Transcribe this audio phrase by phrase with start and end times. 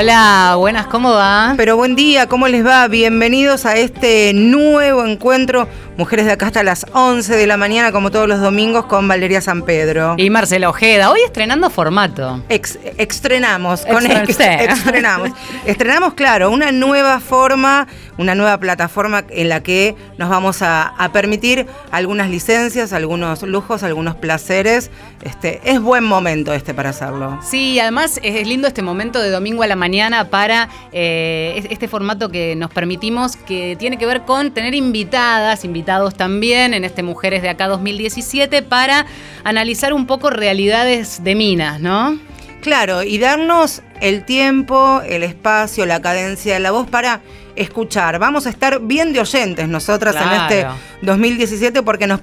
[0.00, 1.52] Hola, buenas, ¿cómo va?
[1.58, 2.88] Pero buen día, ¿cómo les va?
[2.88, 5.68] Bienvenidos a este nuevo encuentro.
[6.00, 9.42] Mujeres de acá hasta las 11 de la mañana, como todos los domingos, con Valeria
[9.42, 10.14] San Pedro.
[10.16, 12.42] Y Marcela Ojeda, hoy estrenando formato.
[12.48, 14.42] Ex- estrenamos, con ex- sí.
[14.42, 15.28] estrenamos.
[15.66, 17.86] Estrenamos, claro, una nueva forma,
[18.16, 23.82] una nueva plataforma en la que nos vamos a, a permitir algunas licencias, algunos lujos,
[23.82, 24.90] algunos placeres.
[25.22, 27.38] Este, es buen momento este para hacerlo.
[27.42, 31.88] Sí, además es lindo este momento de domingo a la mañana para eh, es- este
[31.88, 37.02] formato que nos permitimos que tiene que ver con tener invitadas, invitados también en este
[37.02, 39.06] Mujeres de Acá 2017 para
[39.42, 42.16] analizar un poco realidades de minas, ¿no?
[42.60, 47.22] Claro, y darnos el tiempo, el espacio, la cadencia de la voz para
[47.56, 48.20] escuchar.
[48.20, 50.66] Vamos a estar bien de oyentes nosotras en este
[51.02, 52.20] 2017 porque nos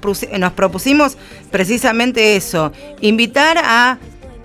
[0.53, 1.17] propusimos
[1.51, 3.97] precisamente eso, invitar a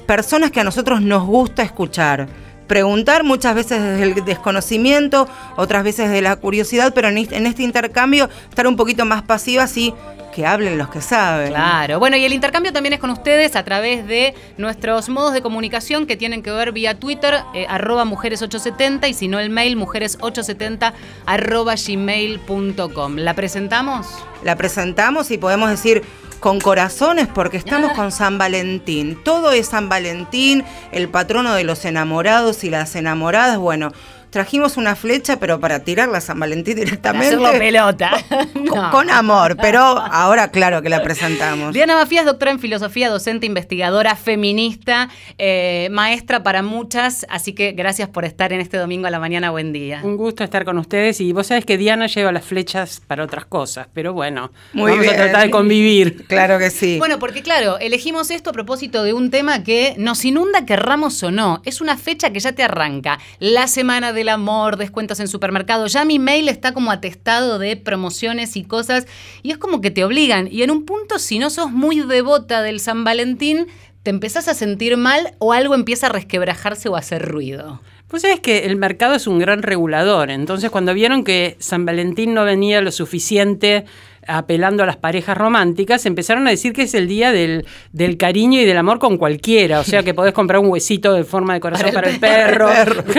[0.05, 2.27] personas que a nosotros nos gusta escuchar.
[2.67, 7.63] Preguntar muchas veces desde el desconocimiento, otras veces de la curiosidad, pero en este, este
[7.63, 9.95] intercambio estar un poquito más pasivas y
[10.33, 11.49] que hablen los que saben.
[11.49, 15.43] Claro, bueno, y el intercambio también es con ustedes a través de nuestros modos de
[15.43, 19.77] comunicación que tienen que ver vía Twitter, eh, arroba mujeres870, y si no el mail,
[19.77, 20.95] mujeres870
[21.27, 23.17] arroba gmail.com.
[23.17, 24.07] ¿La presentamos?
[24.43, 26.03] la presentamos y podemos decir
[26.43, 29.19] con corazones porque estamos con San Valentín.
[29.25, 33.57] Todo es San Valentín, el patrono de los enamorados y las enamoradas.
[33.57, 33.93] Bueno,
[34.33, 37.27] trajimos una flecha, pero para tirarla a San Valentín Para directamente.
[37.29, 38.11] hacerlo pelota.
[38.53, 38.91] Con, No.
[38.91, 41.75] con amor, pero ahora claro que la presentamos.
[41.75, 48.09] Diana Mafías, doctora en filosofía, docente, investigadora, feminista, eh, maestra para muchas, así que gracias
[48.09, 49.51] por estar en este domingo a la mañana.
[49.51, 50.01] Buen día.
[50.03, 53.45] Un gusto estar con ustedes y vos sabés que Diana lleva las flechas para otras
[53.45, 55.15] cosas, pero bueno, Muy vamos bien.
[55.21, 56.25] a tratar de convivir.
[56.33, 56.97] Claro que sí.
[56.99, 61.31] Bueno, porque claro, elegimos esto a propósito de un tema que nos inunda, querramos o
[61.31, 61.61] no.
[61.67, 63.19] Es una fecha que ya te arranca.
[63.39, 65.87] La semana del amor, descuentos en supermercado.
[65.87, 69.07] Ya mi mail está como atestado de promociones y cosas.
[69.43, 70.49] Y es como que te obligan.
[70.51, 73.67] Y en un punto, si no sos muy devota del San Valentín,
[74.03, 77.81] te empezás a sentir mal o algo empieza a resquebrajarse o a hacer ruido.
[78.11, 82.35] Vos sabés que el mercado es un gran regulador, entonces cuando vieron que San Valentín
[82.35, 83.87] no venía lo suficiente
[84.27, 88.61] apelando a las parejas románticas, empezaron a decir que es el día del, del cariño
[88.61, 91.61] y del amor con cualquiera, o sea que podés comprar un huesito de forma de
[91.61, 92.69] corazón Para para el el, perro,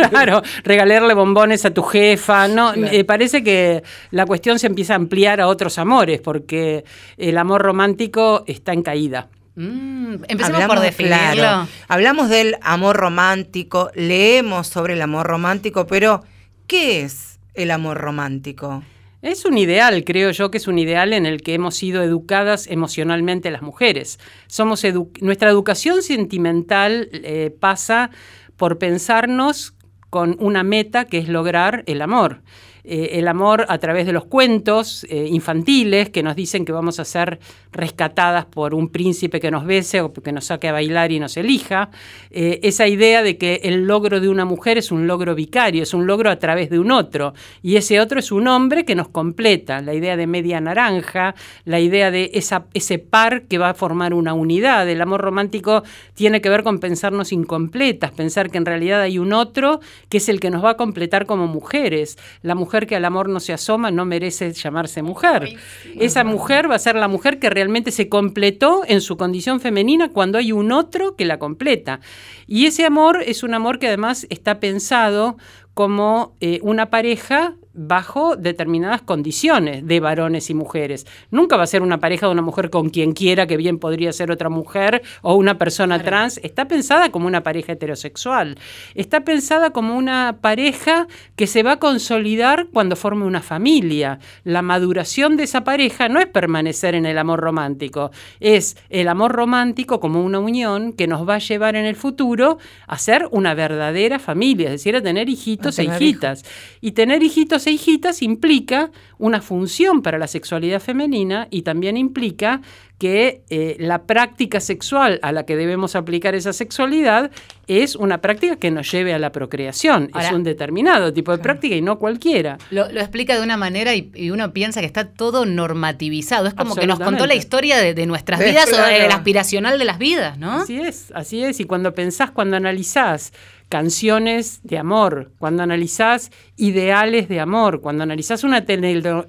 [0.10, 4.96] claro, regalarle bombones a tu jefa, no, Eh, parece que la cuestión se empieza a
[4.98, 6.86] ampliar a otros amores, porque
[7.18, 9.28] el amor romántico está en caída.
[9.56, 11.34] Mm, empecemos por definirlo.
[11.34, 16.24] claro, hablamos del amor romántico, leemos sobre el amor romántico, pero
[16.66, 18.84] ¿qué es el amor romántico?
[19.24, 22.68] Es un ideal, creo yo que es un ideal en el que hemos sido educadas
[22.68, 24.20] emocionalmente las mujeres.
[24.48, 28.10] Somos edu- nuestra educación sentimental eh, pasa
[28.58, 29.76] por pensarnos
[30.10, 32.42] con una meta que es lograr el amor.
[32.86, 37.00] Eh, el amor a través de los cuentos eh, infantiles que nos dicen que vamos
[37.00, 37.40] a ser
[37.72, 41.38] rescatadas por un príncipe que nos bese o que nos saque a bailar y nos
[41.38, 41.92] elija.
[42.30, 45.94] Eh, esa idea de que el logro de una mujer es un logro vicario, es
[45.94, 47.34] un logro a través de un otro.
[47.62, 49.80] Y ese otro es un hombre que nos completa.
[49.82, 54.14] La idea de media naranja, la idea de esa, ese par que va a formar
[54.14, 54.90] una unidad.
[54.90, 55.84] El amor romántico
[56.16, 59.80] tiene que ver con pensarnos incompletas, pensar que en realidad hay un otro
[60.10, 62.18] que es el que nos va a completar como mujeres.
[62.42, 65.56] La mujer que al amor no se asoma no merece llamarse mujer.
[66.00, 70.10] Esa mujer va a ser la mujer que realmente se completó en su condición femenina
[70.10, 72.00] cuando hay un otro que la completa.
[72.48, 75.38] Y ese amor es un amor que además está pensado
[75.74, 81.06] como eh, una pareja bajo determinadas condiciones de varones y mujeres.
[81.32, 84.14] Nunca va a ser una pareja de una mujer con quien quiera, que bien podría
[84.14, 86.40] ser otra mujer o una persona trans.
[86.44, 88.58] Está pensada como una pareja heterosexual.
[88.96, 94.20] Está pensada como una pareja que se va a consolidar cuando forme una familia.
[94.44, 99.32] La maduración de esa pareja no es permanecer en el amor romántico, es el amor
[99.32, 102.58] romántico como una unión que nos va a llevar en el futuro
[102.88, 106.44] a ser una verdadera familia, es decir, a tener hijitos A e hijitas.
[106.82, 112.62] Y tener hijitos e hijitas implica una función para la sexualidad femenina y también implica
[113.00, 117.32] que eh, la práctica sexual a la que debemos aplicar esa sexualidad
[117.68, 120.10] es una práctica que nos lleve a la procreación.
[120.14, 122.58] Ahora- es un determinado tipo de práctica y no cualquiera.
[122.72, 126.48] Lo, lo explica de una manera y, y uno piensa que está todo normativizado.
[126.48, 129.86] Es como que nos contó la historia de, de nuestras vidas o del aspiracional de
[129.86, 130.62] las vidas, ¿no?
[130.62, 131.60] Así es, así es.
[131.60, 133.34] Y cuando pensás, cuando analizás
[133.74, 138.64] canciones de amor, cuando analizás ideales de amor, cuando analizás una,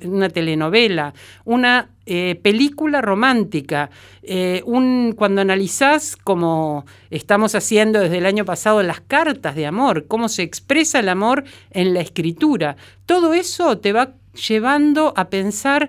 [0.04, 1.14] una telenovela,
[1.46, 3.88] una eh, película romántica,
[4.22, 10.08] eh, un, cuando analizás, como estamos haciendo desde el año pasado, las cartas de amor,
[10.08, 12.76] cómo se expresa el amor en la escritura,
[13.06, 15.88] todo eso te va llevando a pensar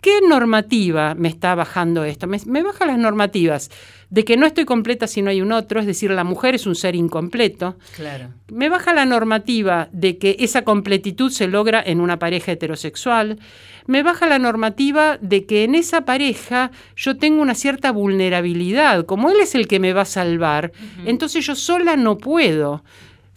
[0.00, 2.26] qué normativa me está bajando esto.
[2.26, 3.70] Me, me baja las normativas
[4.10, 6.66] de que no estoy completa si no hay un otro, es decir, la mujer es
[6.66, 7.76] un ser incompleto.
[7.94, 8.30] Claro.
[8.48, 13.38] Me baja la normativa de que esa completitud se logra en una pareja heterosexual.
[13.86, 19.06] Me baja la normativa de que en esa pareja yo tengo una cierta vulnerabilidad.
[19.06, 20.72] Como él es el que me va a salvar,
[21.06, 22.82] entonces yo sola no puedo.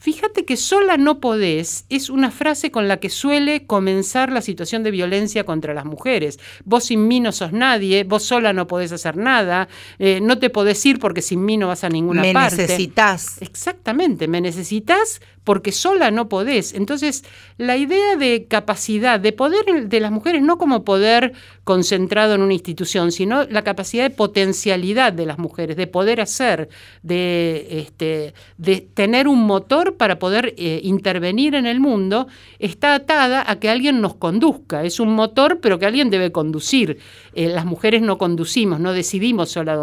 [0.03, 4.83] Fíjate que sola no podés es una frase con la que suele comenzar la situación
[4.83, 6.39] de violencia contra las mujeres.
[6.65, 9.69] Vos sin mí no sos nadie, vos sola no podés hacer nada,
[9.99, 12.57] eh, no te podés ir porque sin mí no vas a ninguna parte.
[12.57, 13.41] Me necesitas.
[13.41, 16.73] Exactamente, me necesitas porque sola no podés.
[16.73, 17.23] Entonces,
[17.57, 22.53] la idea de capacidad, de poder de las mujeres, no como poder concentrado en una
[22.53, 26.69] institución, sino la capacidad de potencialidad de las mujeres, de poder hacer,
[27.01, 32.27] de, este, de tener un motor para poder eh, intervenir en el mundo,
[32.59, 34.83] está atada a que alguien nos conduzca.
[34.83, 36.99] Es un motor, pero que alguien debe conducir.
[37.33, 39.73] Eh, las mujeres no conducimos, no decidimos sola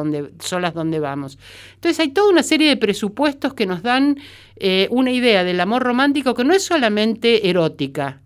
[0.40, 1.38] solas dónde vamos.
[1.74, 4.18] Entonces, hay toda una serie de presupuestos que nos dan
[4.60, 8.20] eh, una idea del amor romántico que no es solamente erótica.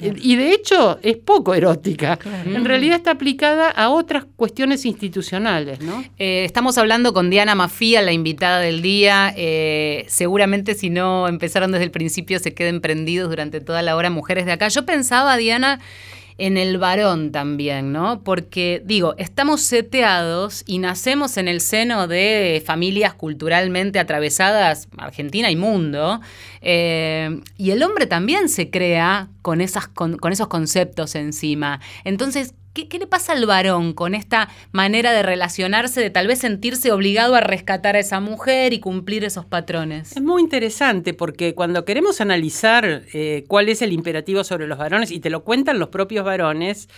[0.00, 2.18] Y de hecho es poco erótica.
[2.46, 5.80] En realidad está aplicada a otras cuestiones institucionales.
[5.80, 6.02] ¿no?
[6.18, 9.34] Eh, estamos hablando con Diana Mafía, la invitada del día.
[9.36, 14.08] Eh, seguramente si no empezaron desde el principio se queden prendidos durante toda la hora
[14.08, 14.68] mujeres de acá.
[14.68, 15.78] Yo pensaba, Diana,
[16.38, 18.22] en el varón también, ¿no?
[18.22, 25.56] Porque, digo, estamos seteados y nacemos en el seno de familias culturalmente atravesadas, Argentina y
[25.56, 26.20] mundo,
[26.60, 31.80] eh, y el hombre también se crea con, esas, con, con esos conceptos encima.
[32.04, 36.90] Entonces, ¿Qué, le pasa al varón con esta manera de relacionarse, de tal vez sentirse
[36.90, 40.16] obligado a rescatar a esa mujer y cumplir esos patrones?
[40.16, 45.10] Es muy interesante porque cuando queremos analizar eh, cuál es el imperativo sobre los varones,
[45.10, 46.88] y te lo cuentan los propios varones,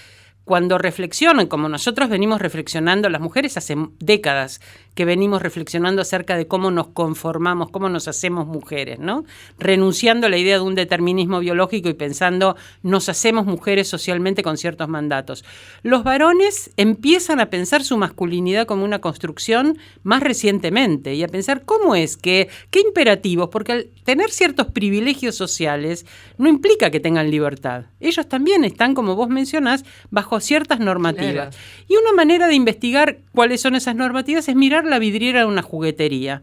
[0.44, 4.60] cuando reflexionan, como nosotros venimos reflexionando, las mujeres hace décadas
[4.94, 9.24] que venimos reflexionando acerca de cómo nos conformamos, cómo nos hacemos mujeres, ¿no?
[9.58, 14.56] Renunciando a la idea de un determinismo biológico y pensando nos hacemos mujeres socialmente con
[14.58, 15.44] ciertos mandatos.
[15.82, 21.64] Los varones empiezan a pensar su masculinidad como una construcción más recientemente y a pensar
[21.64, 26.06] cómo es que, qué imperativos, porque al tener ciertos privilegios sociales
[26.38, 27.86] no implica que tengan libertad.
[27.98, 31.56] Ellos también están, como vos mencionás, bajo ciertas normativas.
[31.88, 35.62] Y una manera de investigar cuáles son esas normativas es mirar la vidriera de una
[35.62, 36.42] juguetería.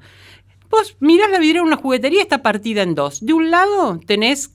[0.69, 3.25] Vos mirás la vidriera de una juguetería, está partida en dos.
[3.25, 4.51] De un lado tenés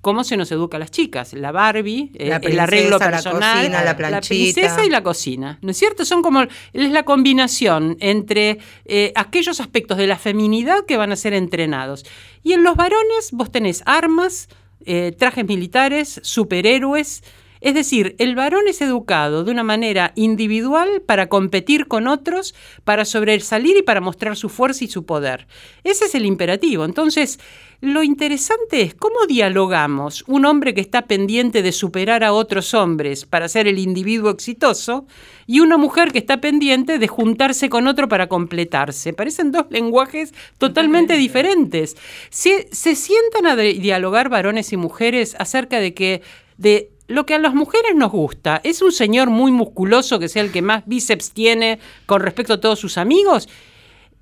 [0.00, 4.84] cómo se nos educa a las chicas, la Barbie, eh, el arreglo personal, la, princesa
[4.84, 6.04] y la cocina, ¿no es cierto?
[6.04, 11.16] Son como es la combinación entre eh, aquellos aspectos de la feminidad que van a
[11.16, 12.04] ser entrenados.
[12.42, 14.48] Y en los varones vos tenés armas,
[14.86, 17.22] eh, trajes militares, superhéroes,
[17.60, 22.54] es decir, el varón es educado de una manera individual para competir con otros,
[22.84, 25.46] para sobresalir y para mostrar su fuerza y su poder.
[25.84, 26.84] Ese es el imperativo.
[26.84, 27.38] Entonces,
[27.82, 33.24] lo interesante es cómo dialogamos un hombre que está pendiente de superar a otros hombres
[33.24, 35.06] para ser el individuo exitoso
[35.46, 39.12] y una mujer que está pendiente de juntarse con otro para completarse.
[39.12, 41.96] Parecen dos lenguajes totalmente diferentes.
[42.28, 46.22] Se, se sientan a dialogar varones y mujeres acerca de que
[46.58, 50.44] de lo que a las mujeres nos gusta es un señor muy musculoso que sea
[50.44, 53.48] el que más bíceps tiene con respecto a todos sus amigos.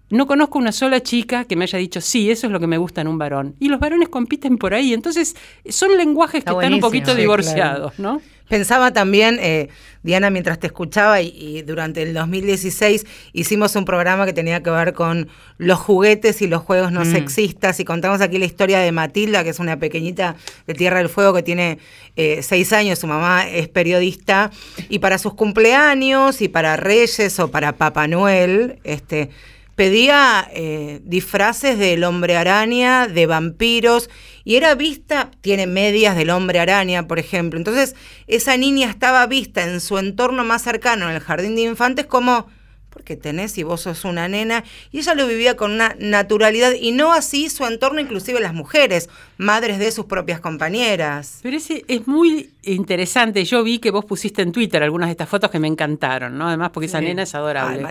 [0.08, 2.78] No conozco una sola chica que me haya dicho, sí, eso es lo que me
[2.78, 3.56] gusta en un varón.
[3.60, 4.94] Y los varones compiten por ahí.
[4.94, 5.36] Entonces,
[5.68, 8.22] son lenguajes que están un poquito divorciados, ¿no?
[8.48, 9.68] Pensaba también, eh,
[10.02, 14.94] Diana, mientras te escuchaba, y, durante el 2016 hicimos un programa que tenía que ver
[14.94, 15.28] con
[15.58, 17.12] los juguetes y los juegos no mm.
[17.12, 20.36] sexistas, y contamos aquí la historia de Matilda, que es una pequeñita
[20.66, 21.78] de Tierra del Fuego que tiene
[22.16, 24.50] eh, seis años, su mamá es periodista,
[24.88, 29.30] y para sus cumpleaños y para Reyes o para Papá Noel, este
[29.78, 34.10] pedía eh, disfraces del hombre araña, de vampiros,
[34.42, 37.60] y era vista, tiene medias del hombre araña, por ejemplo.
[37.60, 37.94] Entonces,
[38.26, 42.48] esa niña estaba vista en su entorno más cercano, en el jardín de infantes, como,
[42.90, 46.90] porque tenés y vos sos una nena, y ella lo vivía con una naturalidad, y
[46.90, 51.38] no así su entorno, inclusive las mujeres, madres de sus propias compañeras.
[51.40, 53.44] Pero ese es muy interesante.
[53.44, 56.48] Yo vi que vos pusiste en Twitter algunas de estas fotos que me encantaron, ¿no?
[56.48, 57.86] Además, porque esa nena es adorable.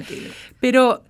[0.60, 1.01] Pero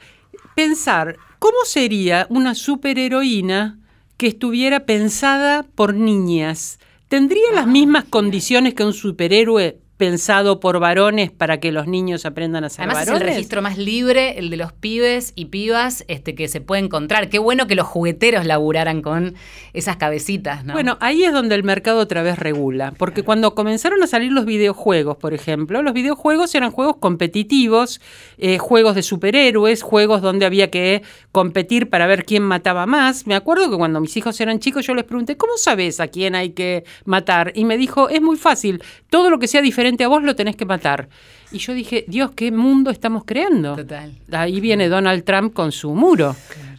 [0.58, 3.80] pensar ¿Cómo sería una superheroína
[4.18, 6.80] que estuviera pensada por niñas?
[7.10, 12.64] ¿Tendría las mismas condiciones que un superhéroe pensado por varones para que los niños aprendan
[12.64, 13.22] a ser Además varones.
[13.22, 16.84] es el registro más libre, el de los pibes y pibas este, que se puede
[16.84, 17.30] encontrar.
[17.30, 19.34] Qué bueno que los jugueteros laburaran con
[19.74, 20.74] esas cabecitas, ¿no?
[20.74, 24.46] Bueno, ahí es donde el mercado otra vez regula, porque cuando comenzaron a salir los
[24.46, 28.00] videojuegos, por ejemplo, los videojuegos eran juegos competitivos,
[28.38, 31.02] eh, juegos de superhéroes, juegos donde había que
[31.32, 33.26] competir para ver quién mataba más.
[33.26, 36.36] Me acuerdo que cuando mis hijos eran chicos yo les pregunté, ¿cómo sabes a quién
[36.36, 37.52] hay que matar?
[37.56, 40.56] Y me dijo, es muy fácil, todo lo que sea diferente a vos lo tenés
[40.56, 41.10] que matar.
[41.52, 43.76] Y yo dije, Dios, ¿qué mundo estamos creando?
[43.76, 44.12] Total.
[44.32, 46.36] Ahí viene Donald Trump con su muro.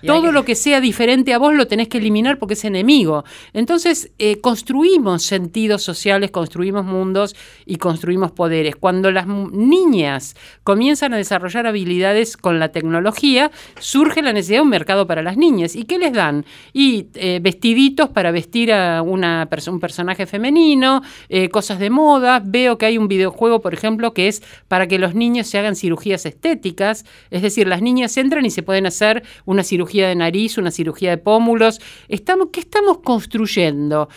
[0.06, 3.24] Todo lo que sea diferente a vos lo tenés que eliminar porque es enemigo.
[3.52, 7.34] Entonces, eh, construimos sentidos sociales, construimos mundos
[7.66, 8.76] y construimos poderes.
[8.76, 13.50] Cuando las niñas comienzan a desarrollar habilidades con la tecnología,
[13.80, 15.74] surge la necesidad de un mercado para las niñas.
[15.74, 16.44] ¿Y qué les dan?
[16.72, 22.40] Y eh, vestiditos para vestir a una un personaje femenino, eh, cosas de moda.
[22.44, 25.74] Veo que hay un videojuego, por ejemplo, que es para que los niños se hagan
[25.74, 27.04] cirugías estéticas.
[27.30, 31.10] Es decir, las niñas entran y se pueden hacer una cirugía de nariz, una cirugía
[31.10, 31.80] de pómulos.
[32.08, 34.08] Estamos, ¿Qué estamos construyendo?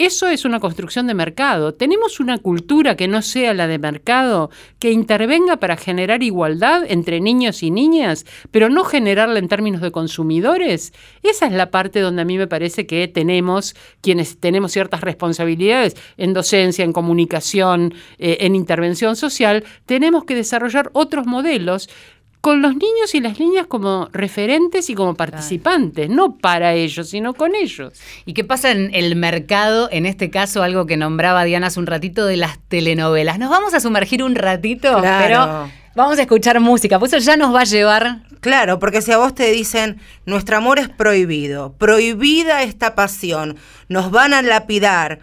[0.00, 1.74] Eso es una construcción de mercado.
[1.74, 7.20] ¿Tenemos una cultura que no sea la de mercado, que intervenga para generar igualdad entre
[7.20, 10.94] niños y niñas, pero no generarla en términos de consumidores?
[11.22, 15.98] Esa es la parte donde a mí me parece que tenemos, quienes tenemos ciertas responsabilidades
[16.16, 21.90] en docencia, en comunicación, eh, en intervención social, tenemos que desarrollar otros modelos
[22.40, 27.34] con los niños y las niñas como referentes y como participantes, no para ellos, sino
[27.34, 27.92] con ellos.
[28.24, 31.86] ¿Y qué pasa en el mercado, en este caso, algo que nombraba Diana hace un
[31.86, 33.38] ratito de las telenovelas?
[33.38, 37.54] Nos vamos a sumergir un ratito, pero vamos a escuchar música, pues eso ya nos
[37.54, 38.22] va a llevar...
[38.40, 44.10] Claro, porque si a vos te dicen, nuestro amor es prohibido, prohibida esta pasión, nos
[44.10, 45.18] van a lapidar,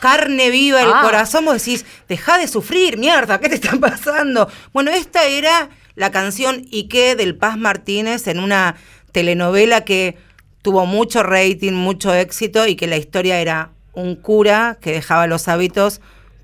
[0.00, 1.00] carne viva el ah.
[1.02, 4.50] corazón, vos decís, deja de sufrir, mierda, ¿qué te está pasando?
[4.74, 8.76] Bueno, esta era la canción Ike del Paz Martínez en una
[9.12, 10.16] telenovela que
[10.62, 15.48] tuvo mucho rating, mucho éxito y que la historia era un cura que dejaba los
[15.48, 16.00] hábitos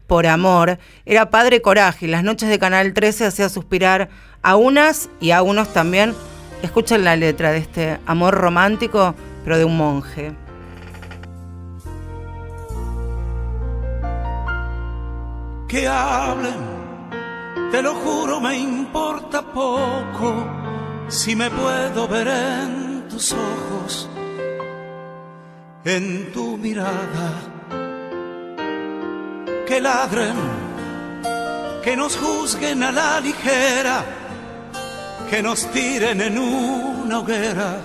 [0.07, 0.79] por amor.
[1.07, 4.09] Era padre coraje y las noches de Canal 13 hacía suspirar
[4.43, 6.15] a unas y a unos también.
[6.63, 9.15] Escuchen la letra de este amor romántico,
[9.45, 10.33] pero de un monje.
[15.69, 16.78] Que hablen
[17.71, 20.47] te lo juro, me importa poco
[21.09, 24.09] si me puedo ver en tus ojos,
[25.85, 27.31] en tu mirada.
[29.67, 30.37] Que ladren,
[31.83, 34.05] que nos juzguen a la ligera,
[35.31, 37.81] que nos tiren en una hoguera.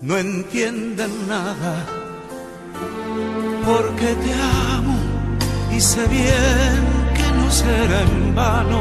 [0.00, 1.86] No entienden nada
[3.64, 4.96] porque te amo
[5.72, 7.03] y sé bien
[7.54, 8.80] será en vano,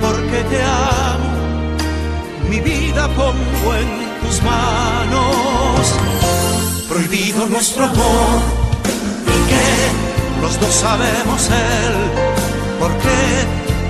[0.00, 1.30] porque te amo,
[2.48, 3.90] mi vida pongo en
[4.22, 5.82] tus manos.
[6.88, 8.38] Prohibido nuestro amor
[9.34, 9.68] y que
[10.42, 11.94] los dos sabemos él,
[12.78, 13.16] porque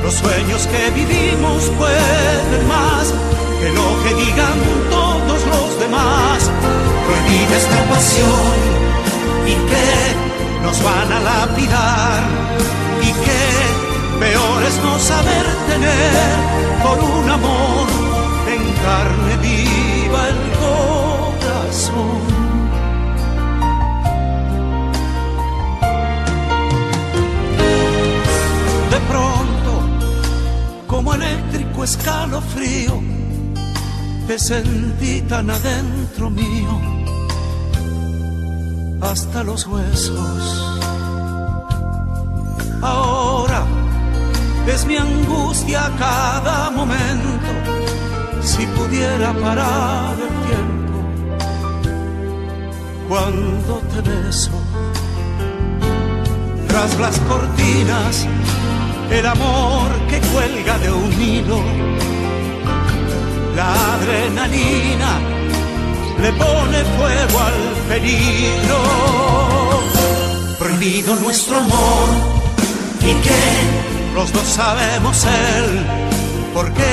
[0.03, 3.13] los sueños que vivimos pueden más
[3.61, 4.59] que lo que digan
[4.91, 6.39] todos los demás.
[7.07, 8.57] Prohibida esta pasión
[9.53, 12.47] y que nos van a lapidar
[14.37, 16.37] peor no saber tener
[16.83, 17.87] por un amor
[18.55, 22.21] en carne viva el corazón.
[28.91, 29.73] De pronto,
[30.87, 33.01] como eléctrico escalofrío,
[34.27, 36.81] te sentí tan adentro mío
[39.01, 40.86] hasta los huesos.
[44.67, 47.53] Es mi angustia cada momento,
[48.43, 50.77] si pudiera parar el tiempo
[53.09, 54.51] cuando te beso.
[56.69, 58.27] Tras las cortinas,
[59.11, 61.61] el amor que cuelga de un hilo,
[63.55, 65.19] la adrenalina
[66.21, 68.79] le pone fuego al peligro.
[70.59, 72.09] Prohibido nuestro amor
[73.01, 75.87] y que los dos sabemos él,
[76.55, 76.91] porque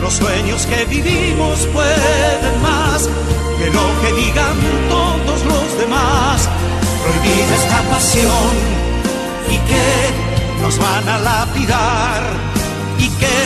[0.00, 3.08] los sueños que vivimos pueden más
[3.56, 4.56] que lo que digan
[4.88, 6.48] todos los demás.
[7.04, 8.50] Prohibida esta pasión
[9.48, 9.88] y que
[10.60, 12.22] nos van a lapidar
[12.98, 13.38] y que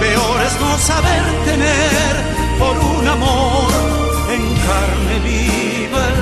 [0.00, 2.12] peor es no saber tener
[2.58, 3.72] por un amor
[4.34, 6.20] en carne viva el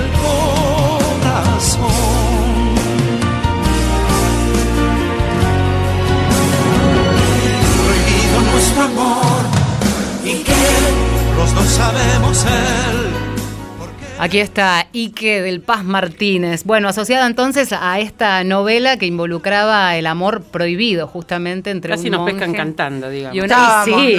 [1.33, 2.32] corazón.
[8.79, 9.43] Amor
[10.25, 10.53] y que
[11.37, 13.02] los dos sabemos él.
[14.25, 16.63] Aquí está Ike del Paz Martínez.
[16.63, 22.13] Bueno, asociada entonces a esta novela que involucraba el amor prohibido, justamente entre Casi un
[22.13, 23.37] nos monje pescan cantando, digamos.
[23.37, 24.15] y una- Estábamos, sí.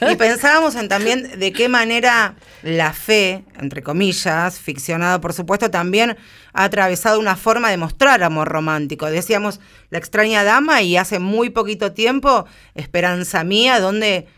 [0.00, 0.08] ¿no?
[0.12, 6.16] Y pensábamos en también de qué manera la fe, entre comillas, ficcionada por supuesto, también
[6.52, 9.06] ha atravesado una forma de mostrar amor romántico.
[9.06, 9.58] Decíamos
[9.90, 14.28] La extraña dama y hace muy poquito tiempo Esperanza Mía, donde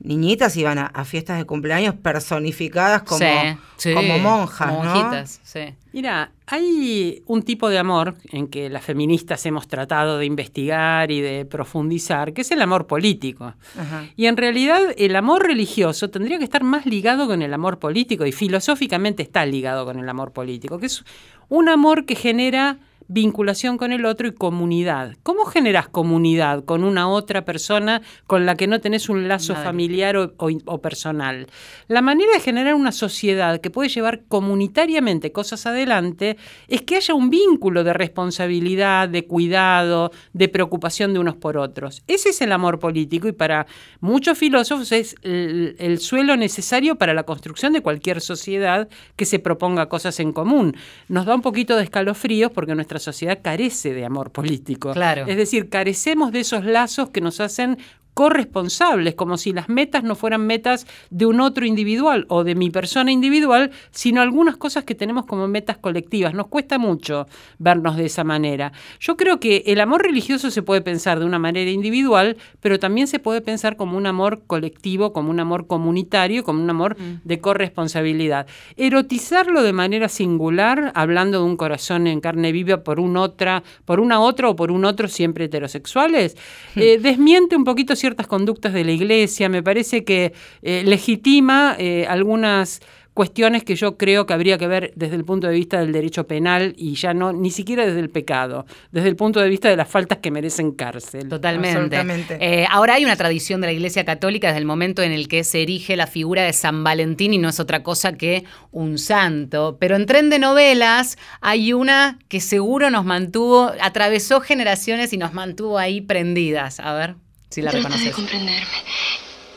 [0.00, 4.94] niñitas iban a, a fiestas de cumpleaños personificadas como, Sí, sí, como monjas, como ¿no?
[4.94, 5.74] monjitas, sí.
[5.92, 11.20] Mira, hay un tipo de amor en que las feministas hemos tratado de investigar y
[11.20, 13.54] de profundizar, que es el amor político.
[13.78, 14.06] Ajá.
[14.16, 18.24] Y en realidad el amor religioso tendría que estar más ligado con el amor político
[18.24, 21.04] y filosóficamente está ligado con el amor político, que es
[21.48, 22.78] un amor que genera
[23.12, 25.16] vinculación con el otro y comunidad.
[25.24, 30.16] ¿Cómo generas comunidad con una otra persona con la que no tenés un lazo familiar
[30.16, 31.48] o, o- o personal?
[31.88, 36.36] La manera de generar una sociedad que puede llevar comunitariamente cosas adelante
[36.68, 42.04] es que haya un vínculo de responsabilidad, de cuidado, de preocupación de unos por otros.
[42.06, 43.66] Ese es el amor político y para
[44.00, 49.40] muchos filósofos es el, el suelo necesario para la construcción de cualquier sociedad que se
[49.40, 50.76] proponga cosas en común.
[51.08, 54.92] Nos da un poquito de escalofríos porque nuestra sociedad carece de amor político.
[54.92, 55.26] Claro.
[55.26, 57.78] Es decir, carecemos de esos lazos que nos hacen
[58.20, 62.68] corresponsables, como si las metas no fueran metas de un otro individual o de mi
[62.68, 66.34] persona individual, sino algunas cosas que tenemos como metas colectivas.
[66.34, 67.26] Nos cuesta mucho
[67.58, 68.72] vernos de esa manera.
[68.98, 73.06] Yo creo que el amor religioso se puede pensar de una manera individual, pero también
[73.06, 77.40] se puede pensar como un amor colectivo, como un amor comunitario, como un amor de
[77.40, 78.46] corresponsabilidad.
[78.76, 83.98] Erotizarlo de manera singular, hablando de un corazón en carne viva por un otra, por
[83.98, 86.36] una otra o por un otro siempre heterosexuales,
[86.76, 92.06] eh, desmiente un poquito ciertas conductas de la iglesia, me parece que eh, legitima eh,
[92.08, 92.80] algunas
[93.14, 96.26] cuestiones que yo creo que habría que ver desde el punto de vista del derecho
[96.26, 99.76] penal y ya no ni siquiera desde el pecado, desde el punto de vista de
[99.76, 101.28] las faltas que merecen cárcel.
[101.28, 102.38] Totalmente.
[102.40, 105.44] Eh, ahora hay una tradición de la Iglesia Católica desde el momento en el que
[105.44, 109.76] se erige la figura de San Valentín y no es otra cosa que un santo.
[109.78, 115.34] Pero en tren de novelas hay una que seguro nos mantuvo, atravesó generaciones y nos
[115.34, 116.80] mantuvo ahí prendidas.
[116.80, 117.16] A ver
[117.50, 118.84] si la Trata de comprenderme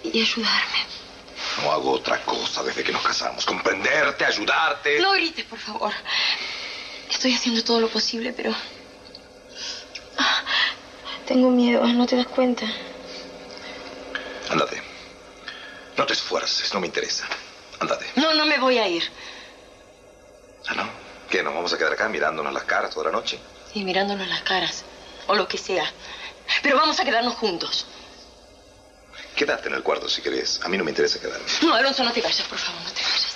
[0.03, 0.79] y ayudarme.
[1.61, 3.45] No hago otra cosa desde que nos casamos.
[3.45, 4.99] Comprenderte, ayudarte.
[4.99, 5.93] No grites, por favor.
[7.09, 8.51] Estoy haciendo todo lo posible, pero...
[10.17, 10.43] Ah,
[11.27, 12.65] tengo miedo, ¿no te das cuenta?
[14.49, 14.81] Ándate.
[15.95, 17.27] No te esfuerces, no me interesa.
[17.79, 18.07] Ándate.
[18.15, 19.03] No, no me voy a ir.
[20.67, 20.89] Ah, ¿no?
[21.29, 21.43] ¿Qué?
[21.43, 23.39] ¿Nos vamos a quedar acá mirándonos las caras toda la noche?
[23.75, 24.83] Y mirándonos las caras,
[25.27, 25.85] o lo que sea.
[26.61, 27.85] Pero vamos a quedarnos juntos.
[29.35, 30.61] Quédate en el cuarto si querés.
[30.63, 31.45] A mí no me interesa quedarme.
[31.63, 33.35] No, Alonso, no te vayas, por favor, no te vayas.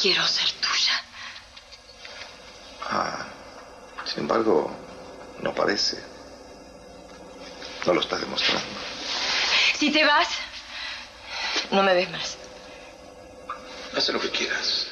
[0.00, 1.02] Quiero ser tuya.
[2.82, 3.26] Ah.
[4.04, 4.70] Sin embargo,
[5.42, 5.98] no parece.
[7.86, 8.64] No lo estás demostrando.
[9.78, 10.28] Si te vas,
[11.70, 12.36] no me ves más.
[13.96, 14.86] Haz lo que quieras.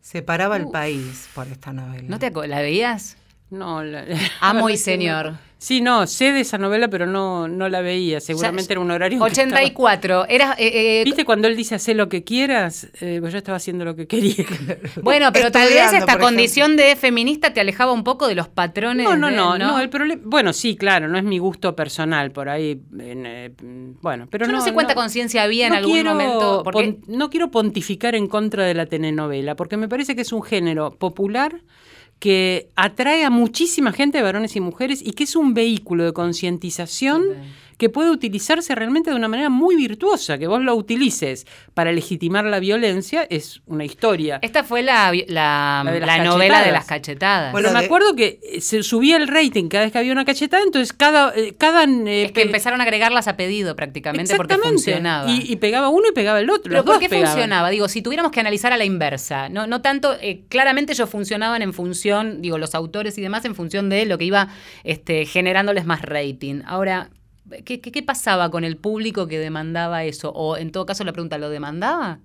[0.00, 2.04] Separaba el país por esta novela.
[2.06, 3.16] ¿No te la veías?
[3.50, 4.04] No, la-
[4.40, 5.34] Amo y señor.
[5.64, 5.74] No.
[5.74, 8.20] Sí, no, sé de esa novela, pero no, no la veía.
[8.20, 9.18] Seguramente Ya- era un horario.
[9.18, 10.26] en que estaba- 84.
[10.28, 12.88] Era, eh, eh, ¿Viste cuando él dice hacer lo que quieras?
[13.00, 14.34] Eh, pues yo estaba haciendo lo que quería.
[15.02, 19.04] Bueno, pero tal vez esta condición de feminista te alejaba un poco de los patrones.
[19.04, 22.30] No, no, de- no, no, el problema, bueno, sí, claro, no es mi gusto personal
[22.30, 23.52] por ahí, en, eh,
[24.02, 26.62] bueno, pero Yo no, no, sé cuánta conciencia había en no algún quiero momento.
[26.64, 30.32] Porque pon- no quiero pontificar en contra de la telenovela, porque me parece que es
[30.32, 31.60] un género popular
[32.24, 37.22] que atrae a muchísima gente, varones y mujeres, y que es un vehículo de concientización
[37.76, 42.44] que puede utilizarse realmente de una manera muy virtuosa, que vos lo utilices para legitimar
[42.44, 44.38] la violencia, es una historia.
[44.42, 47.52] esta fue la, la, La de las la novela de las cachetadas.
[47.52, 50.62] Bueno, me acuerdo que eh, se subía el rating cada vez que había una cachetada,
[50.62, 51.32] entonces cada...
[51.36, 55.30] eh, cada eh, es que pe- empezaron a agregarlas a pedido prácticamente porque funcionaba.
[55.30, 56.64] Y, y pegaba uno y pegaba el otro.
[56.64, 57.32] Pero los ¿por dos qué pegaban.
[57.32, 57.70] funcionaba?
[57.70, 61.62] Digo, si tuviéramos que analizar a la inversa, no, no tanto, eh, claramente ellos funcionaban
[61.62, 64.48] en función, digo, los autores y demás, en función de lo que iba
[64.84, 66.62] este, generándoles más rating.
[66.66, 67.10] Ahora,
[67.64, 70.30] ¿qué, qué, qué pasaba con el público que demandaba eso?
[70.30, 72.18] O en todo caso la pregunta, ¿lo demandaba?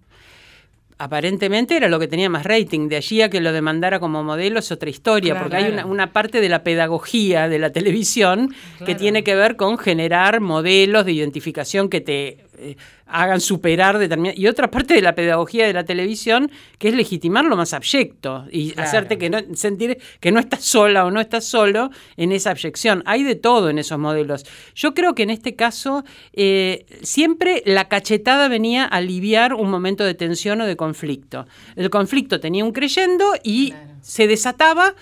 [1.01, 2.89] aparentemente era lo que tenía más rating.
[2.89, 5.45] De allí a que lo demandara como modelo es otra historia, Claro.
[5.49, 8.53] porque hay una, una parte de la pedagogía de la televisión
[8.85, 14.37] que tiene que ver con generar modelos de identificación que te eh, hagan superar determinadas...
[14.37, 18.45] Y otra parte de la pedagogía de la televisión que es legitimar lo más abyecto
[18.51, 18.87] y Claro.
[18.87, 23.03] hacerte que no, sentir que no estás sola o no estás solo en esa abyección.
[23.05, 24.45] Hay de todo en esos modelos.
[24.75, 30.03] Yo creo que en este caso eh, siempre la cachetada venía a aliviar un momento
[30.03, 31.47] de tensión o de conflicto.
[31.75, 34.95] El conflicto tenía un creyendo y se desataba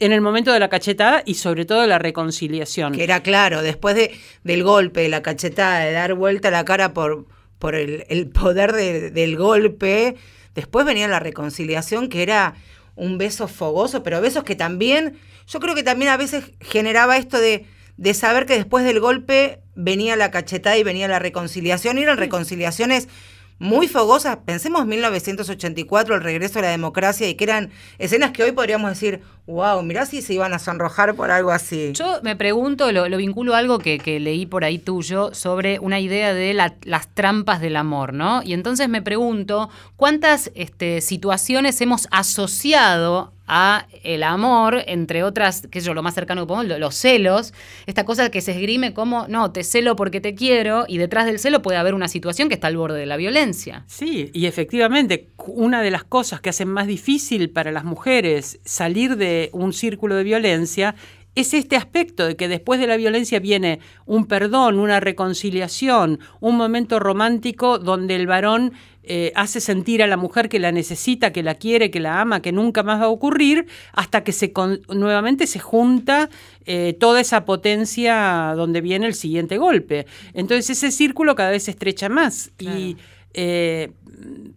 [0.00, 2.92] en el momento de la cachetada y sobre todo la reconciliación.
[2.92, 4.10] Que era claro, después de,
[4.42, 7.26] del golpe, de la cachetada, de dar vuelta la cara por,
[7.58, 10.16] por el, el poder de- del golpe,
[10.54, 12.54] después venía la reconciliación, que era
[12.96, 17.38] un beso fogoso, pero besos que también, yo creo que también a veces generaba esto
[17.38, 22.02] de, de saber que después del golpe venía la cachetada y venía la reconciliación, y
[22.02, 23.08] eran reconciliaciones
[23.58, 24.38] muy fogosas.
[24.44, 29.20] Pensemos 1984, el regreso a la democracia, y que eran escenas que hoy podríamos decir,
[29.46, 31.92] wow, mirá si se iban a sonrojar por algo así.
[31.94, 35.78] Yo me pregunto, lo, lo vinculo a algo que, que leí por ahí tuyo sobre
[35.78, 38.42] una idea de la- las trampas del amor, ¿no?
[38.42, 45.78] Y entonces me pregunto, ¿cuántas este, situaciones hemos asociado a el amor, entre otras, que
[45.78, 47.52] es lo más cercano que podemos, lo- los celos,
[47.86, 51.38] esta cosa que se esgrime como, no, te celo porque te quiero, y detrás del
[51.38, 53.84] celo puede haber una situación que está al borde de la violencia.
[53.86, 59.16] Sí, y efectivamente, una de las cosas que hacen más difícil para las mujeres salir
[59.16, 60.94] de un círculo de violencia
[61.34, 66.56] es este aspecto de que después de la violencia viene un perdón, una reconciliación, un
[66.56, 71.42] momento romántico donde el varón eh, hace sentir a la mujer que la necesita, que
[71.42, 74.80] la quiere, que la ama, que nunca más va a ocurrir, hasta que se con-
[74.88, 76.30] nuevamente se junta
[76.64, 80.06] eh, toda esa potencia donde viene el siguiente golpe.
[80.32, 82.96] Entonces ese círculo cada vez se estrecha más y
[83.34, 83.90] eh,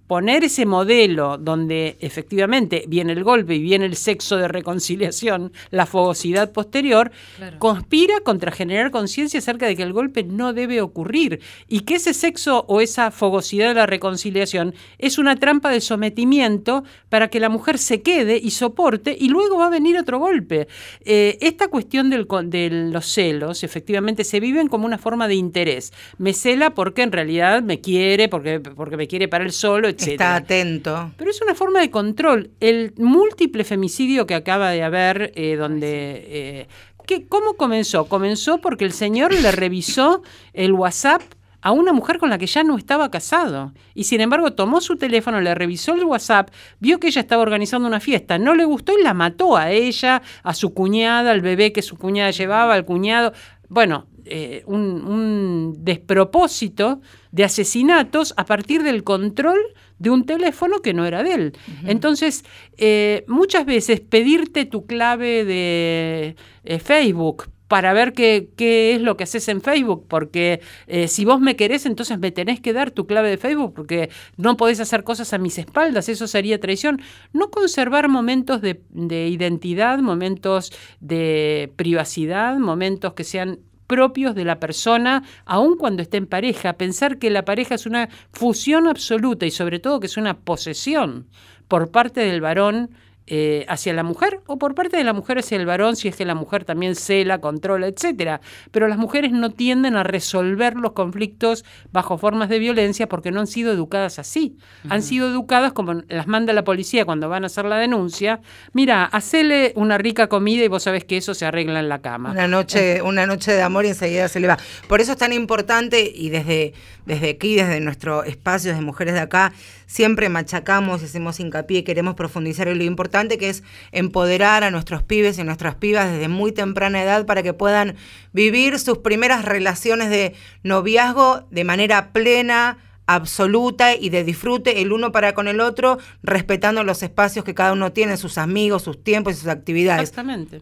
[0.07, 5.85] poner ese modelo donde efectivamente viene el golpe y viene el sexo de reconciliación, la
[5.85, 7.11] fogosidad posterior,
[7.59, 12.13] conspira contra generar conciencia acerca de que el golpe no debe ocurrir y que ese
[12.13, 17.49] sexo o esa fogosidad de la reconciliación es una trampa de sometimiento para que la
[17.49, 20.67] mujer se quede y soporte y luego va a venir otro golpe.
[21.03, 25.93] Eh, esta cuestión del de los celos efectivamente se viven como una forma de interés.
[26.17, 30.07] Me cela porque en realidad me quiere, porque, porque me quiere para él solo, etc.
[30.07, 31.11] Está atento.
[31.17, 32.51] Pero es una forma de control.
[32.59, 36.25] El múltiple femicidio que acaba de haber, eh, donde...
[36.27, 36.67] eh,
[37.05, 38.05] ¿qué- ¿Cómo comenzó?
[38.05, 40.21] Comenzó porque el señor le revisó
[40.53, 41.21] el WhatsApp
[41.61, 43.73] a una mujer con la que ya no estaba casado.
[43.95, 47.87] Y sin embargo tomó su teléfono, le revisó el WhatsApp, vio que ella estaba organizando
[47.87, 51.73] una fiesta, no le gustó y la mató a ella, a su cuñada, al bebé
[51.73, 53.33] que su cuñada llevaba, al cuñado.
[53.69, 59.59] Bueno, eh, un, un despropósito de asesinatos a partir del control
[59.99, 61.53] de un teléfono que no era de él.
[61.85, 62.45] Entonces,
[62.77, 69.17] eh, muchas veces pedirte tu clave de eh, Facebook para ver qué, qué es lo
[69.17, 72.91] que haces en Facebook, porque eh, si vos me querés, entonces me tenés que dar
[72.91, 77.01] tu clave de Facebook, porque no podés hacer cosas a mis espaldas, eso sería traición.
[77.33, 84.59] No conservar momentos de, de identidad, momentos de privacidad, momentos que sean propios de la
[84.59, 86.73] persona, aun cuando esté en pareja.
[86.73, 91.27] Pensar que la pareja es una fusión absoluta y sobre todo que es una posesión
[91.67, 92.91] por parte del varón
[93.29, 96.15] eh, hacia la mujer o por parte de la mujer hacia el varón si es
[96.15, 98.39] que la mujer también cela, controla, etcétera.
[98.71, 103.41] Pero las mujeres no tienden a resolver los conflictos bajo formas de violencia porque no
[103.41, 104.57] han sido educadas así.
[104.89, 108.39] Han sido educadas como las manda la policía cuando van a hacer la denuncia.
[108.71, 112.31] Mira, hacele una rica comida y vos sabés que eso se arregla en la cama.
[112.31, 114.57] Una noche, una noche de amor y enseguida se le va.
[114.87, 116.73] Por eso es tan importante y desde,
[117.05, 119.51] desde aquí, desde nuestro espacio de mujeres de acá,
[119.87, 124.69] siempre machacamos y hacemos hincapié y queremos profundizar en lo importante que es empoderar a
[124.69, 127.95] nuestros pibes y nuestras pibas desde muy temprana edad para que puedan
[128.33, 135.11] vivir sus primeras relaciones de noviazgo de manera plena, absoluta y de disfrute el uno
[135.11, 139.33] para con el otro, respetando los espacios que cada uno tiene, sus amigos, sus tiempos
[139.33, 140.01] y sus actividades.
[140.01, 140.61] Exactamente.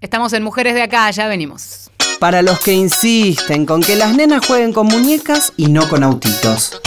[0.00, 1.90] Estamos en Mujeres de Acá, ya venimos.
[2.18, 6.80] Para los que insisten con que las nenas jueguen con muñecas y no con autitos.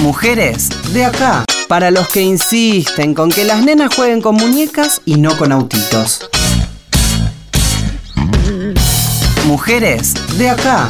[0.00, 1.44] Mujeres de acá.
[1.68, 6.28] Para los que insisten con que las nenas jueguen con muñecas y no con autitos.
[9.46, 10.88] Mujeres de acá.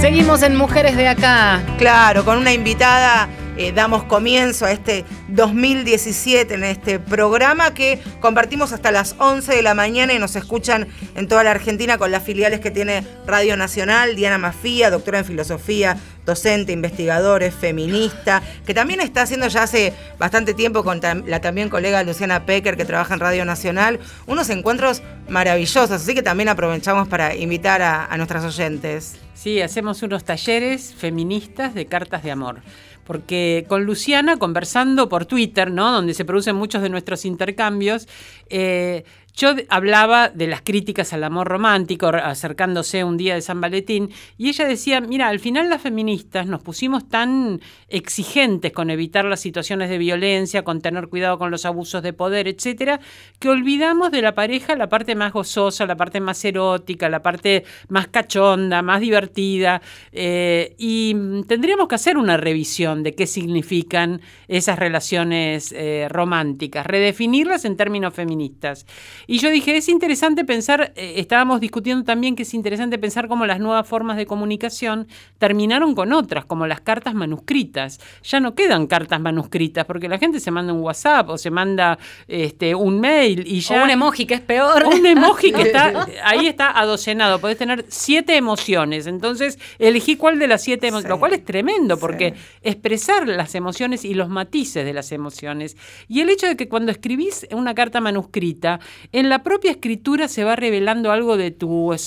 [0.00, 1.62] Seguimos en Mujeres de Acá.
[1.78, 3.28] Claro, con una invitada
[3.58, 9.62] eh, damos comienzo a este 2017 en este programa que compartimos hasta las 11 de
[9.62, 13.56] la mañana y nos escuchan en toda la Argentina con las filiales que tiene Radio
[13.56, 19.92] Nacional, Diana Mafía, doctora en filosofía, docente, investigadores, feminista, que también está haciendo ya hace
[20.18, 25.02] bastante tiempo con la también colega Luciana Pecker, que trabaja en Radio Nacional, unos encuentros
[25.28, 29.16] maravillosos, así que también aprovechamos para invitar a nuestras oyentes.
[29.34, 32.62] Sí, hacemos unos talleres feministas de cartas de amor
[33.06, 35.92] porque con Luciana, conversando por Twitter, ¿no?
[35.92, 38.08] donde se producen muchos de nuestros intercambios,
[38.50, 39.04] eh,
[39.36, 44.48] yo hablaba de las críticas al amor romántico, acercándose un día de San Valentín, y
[44.48, 49.90] ella decía, mira, al final las feministas nos pusimos tan exigentes con evitar las situaciones
[49.90, 52.98] de violencia, con tener cuidado con los abusos de poder, etcétera,
[53.38, 57.64] que olvidamos de la pareja la parte más gozosa, la parte más erótica, la parte
[57.88, 61.14] más cachonda, más divertida, eh, y
[61.46, 68.14] tendríamos que hacer una revisión de qué significan esas relaciones eh, románticas, redefinirlas en términos
[68.14, 68.86] feministas.
[69.26, 73.46] Y yo dije, es interesante pensar, eh, estábamos discutiendo también que es interesante pensar cómo
[73.46, 75.08] las nuevas formas de comunicación
[75.38, 78.00] terminaron con otras, como las cartas manuscritas.
[78.22, 81.98] Ya no quedan cartas manuscritas, porque la gente se manda un WhatsApp o se manda
[82.28, 83.80] este, un mail y ya...
[83.80, 84.84] O un emoji, que es peor.
[84.84, 90.46] Un emoji que está, ahí está adocenado, podés tener siete emociones, entonces elegí cuál de
[90.46, 94.92] las siete emociones, lo cual es tremendo, porque expresar las emociones y los matices de
[94.92, 95.76] las emociones.
[96.08, 98.80] Y el hecho de que cuando escribís una carta manuscrita,
[99.16, 101.56] en la propia escritura se va revelando algo de,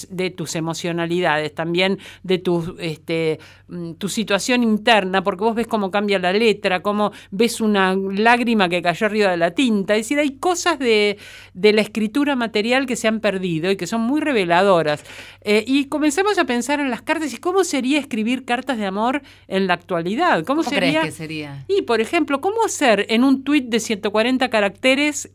[0.09, 5.89] de tus emocionalidades, también de tu, este, mm, tu situación interna, porque vos ves cómo
[5.89, 9.95] cambia la letra, cómo ves una lágrima que cayó arriba de la tinta.
[9.95, 11.17] Es decir, hay cosas de,
[11.55, 15.03] la escritura material que se han perdido y que son muy reveladoras.
[15.41, 19.23] Eh, y comenzamos a pensar en las cartas y cómo sería escribir cartas de amor
[19.47, 20.43] en la actualidad.
[20.45, 20.99] ¿Cómo, sería?
[20.99, 21.65] crees que sería?
[21.67, 25.31] Y, por ejemplo, ¿cómo hacer en un tuit de 140 caracteres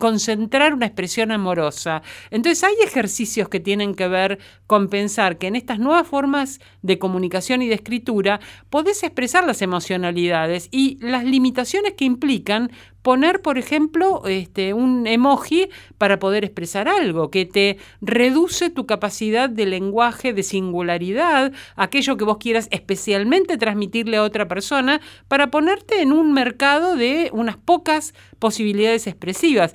[0.00, 2.02] concentrar una expresión amorosa.
[2.30, 6.98] Entonces hay ejercicios que tienen que ver con pensar que en estas nuevas formas de
[6.98, 12.70] comunicación y de escritura podés expresar las emocionalidades y las limitaciones que implican
[13.02, 19.50] poner, por ejemplo, este, un emoji para poder expresar algo, que te reduce tu capacidad
[19.50, 26.00] de lenguaje, de singularidad, aquello que vos quieras especialmente transmitirle a otra persona, para ponerte
[26.00, 29.74] en un mercado de unas pocas posibilidades expresivas.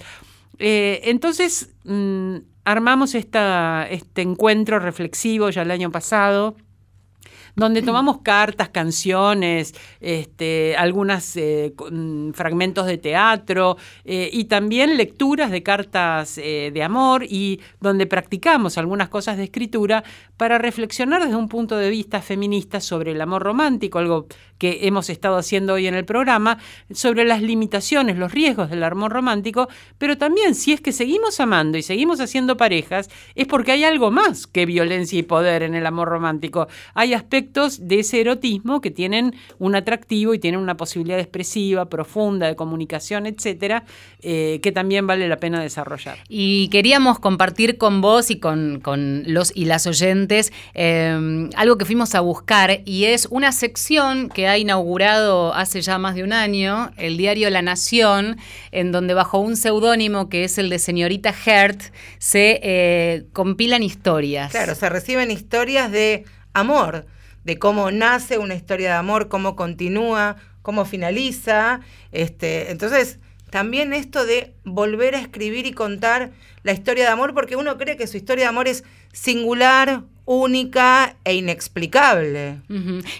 [0.59, 6.55] Eh, entonces mm, armamos esta, este encuentro reflexivo ya el año pasado
[7.55, 15.49] donde tomamos cartas, canciones, este, algunos eh, mm, fragmentos de teatro eh, y también lecturas
[15.49, 20.03] de cartas de amor y donde practicamos algunas cosas de escritura
[20.37, 25.09] para reflexionar desde un punto de vista feminista sobre el amor romántico, algo que hemos
[25.09, 26.59] estado haciendo hoy en el programa,
[26.91, 29.67] sobre las limitaciones, los riesgos del amor romántico,
[29.97, 34.11] pero también si es que seguimos amando y seguimos haciendo parejas, es porque hay algo
[34.11, 36.67] más que violencia y poder en el amor romántico.
[36.93, 42.47] Hay aspectos de ese erotismo que tienen un atractivo y tienen una posibilidad expresiva, profunda,
[42.47, 43.85] de comunicación, etcétera,
[44.21, 46.17] eh, que también vale la pena desarrollar.
[46.27, 48.81] Y queríamos compartir con vos y con,
[49.25, 54.57] los y las oyentes eh, algo que fuimos a buscar y es una sección ha
[54.57, 58.37] inaugurado hace ya más de un año el diario La Nación,
[58.71, 61.81] en donde bajo un seudónimo que es el de señorita Hert,
[62.19, 64.51] se eh, compilan historias.
[64.51, 67.05] Claro, se reciben historias de amor,
[67.43, 71.79] de cómo nace una historia de amor, cómo continúa, cómo finaliza.
[72.11, 76.31] Este, entonces, también esto de volver a escribir y contar
[76.63, 78.83] la historia de amor, porque uno cree que su historia de amor es
[79.13, 82.61] singular, única e inexplicable.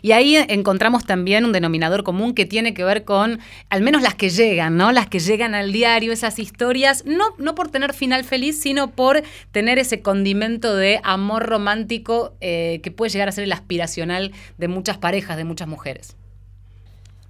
[0.02, 3.40] Y ahí encontramos también un denominador común que tiene que ver con,
[3.70, 4.92] al menos las que llegan, ¿no?
[4.92, 9.24] Las que llegan al diario, esas historias, no, no por tener final feliz, sino por
[9.54, 14.68] tener ese condimento de amor romántico eh, que puede llegar a ser el aspiracional de
[14.68, 16.18] muchas parejas, de muchas mujeres.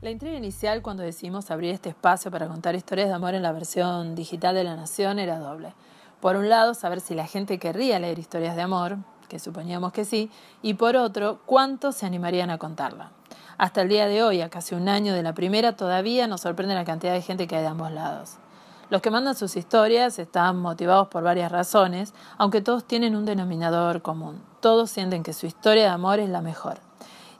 [0.01, 3.51] La intriga inicial cuando decidimos abrir este espacio para contar historias de amor en la
[3.51, 5.73] versión digital de La Nación era doble.
[6.19, 10.05] Por un lado, saber si la gente querría leer historias de amor, que suponíamos que
[10.05, 13.11] sí, y por otro, cuántos se animarían a contarla.
[13.57, 16.75] Hasta el día de hoy, a casi un año de la primera, todavía nos sorprende
[16.75, 18.37] la cantidad de gente que hay de ambos lados.
[18.89, 24.01] Los que mandan sus historias están motivados por varias razones, aunque todos tienen un denominador
[24.01, 24.41] común.
[24.61, 26.79] Todos sienten que su historia de amor es la mejor.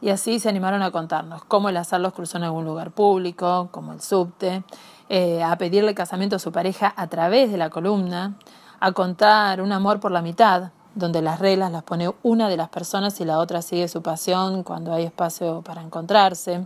[0.01, 3.69] Y así se animaron a contarnos cómo el azar los cruzó en algún lugar público,
[3.71, 4.63] como el subte,
[5.07, 8.35] eh, a pedirle casamiento a su pareja a través de la columna,
[8.79, 12.69] a contar un amor por la mitad, donde las reglas las pone una de las
[12.69, 16.65] personas y la otra sigue su pasión cuando hay espacio para encontrarse.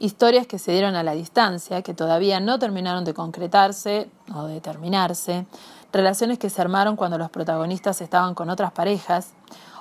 [0.00, 4.60] historias que se dieron a la distancia, que todavía no terminaron de concretarse o de
[4.60, 5.46] terminarse,
[5.92, 9.32] relaciones que se armaron cuando los protagonistas estaban con otras parejas,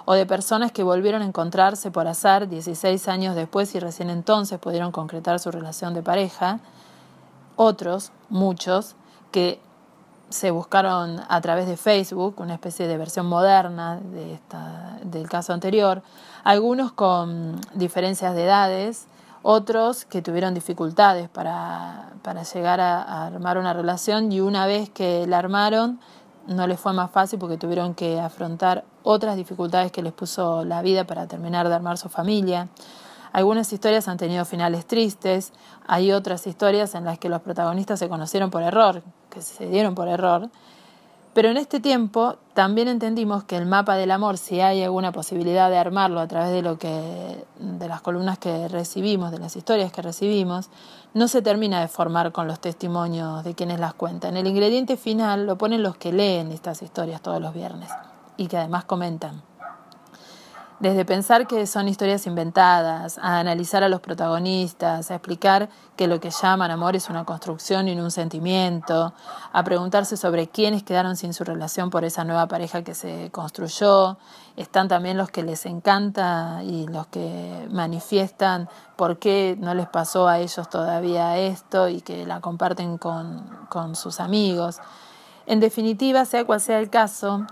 [0.05, 4.59] o de personas que volvieron a encontrarse por azar 16 años después y recién entonces
[4.59, 6.59] pudieron concretar su relación de pareja,
[7.55, 8.95] otros, muchos,
[9.31, 9.59] que
[10.33, 15.53] se buscaron a través de Facebook, una especie de versión moderna de esta, del caso
[15.53, 16.01] anterior,
[16.43, 19.05] algunos con diferencias de edades,
[19.43, 22.09] otros que tuvieron dificultades para,
[22.51, 25.99] llegar a, armar una relación y una vez que la armaron
[26.47, 30.81] no les fue más fácil porque tuvieron que afrontar otras dificultades que les puso la
[30.81, 32.69] vida para terminar de armar su familia.
[33.33, 35.51] Algunas historias han tenido finales tristes,
[35.87, 39.95] hay otras historias en las que los protagonistas se conocieron por error, que se dieron
[39.95, 40.49] por error,
[41.33, 45.71] pero en este tiempo también entendimos que el mapa del amor, si hay alguna posibilidad
[45.71, 49.91] de armarlo a través de lo que de las columnas que recibimos, de las historias
[49.91, 50.69] que recibimos,
[51.15, 54.37] no se termina de formar con los testimonios de quienes las cuentan.
[54.37, 57.89] El ingrediente final lo ponen los que leen estas historias todos los viernes
[58.37, 59.41] y que además comentan.
[60.83, 66.19] Desde pensar que son historias inventadas, a analizar a los protagonistas, a explicar que lo
[66.19, 69.13] que llaman amor es una construcción y no un sentimiento,
[69.53, 74.17] a preguntarse sobre quiénes quedaron sin su relación por esa nueva pareja que se construyó.
[74.57, 78.67] Están también los que les encanta y los que manifiestan
[78.97, 83.95] por qué no les pasó a ellos todavía esto y que la comparten con, con
[83.95, 84.79] sus amigos.
[85.45, 87.47] En definitiva, sea cual sea el caso,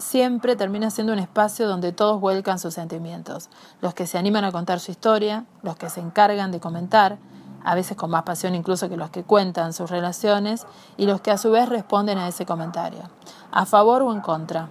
[0.00, 3.50] siempre termina siendo un espacio donde todos vuelcan sus sentimientos.
[3.80, 7.18] Los que se animan a contar su historia, los que se encargan de comentar,
[7.62, 11.30] a veces con más pasión incluso que los que cuentan sus relaciones, y los que
[11.30, 13.02] a su vez responden a ese comentario,
[13.52, 14.68] a favor o en contra,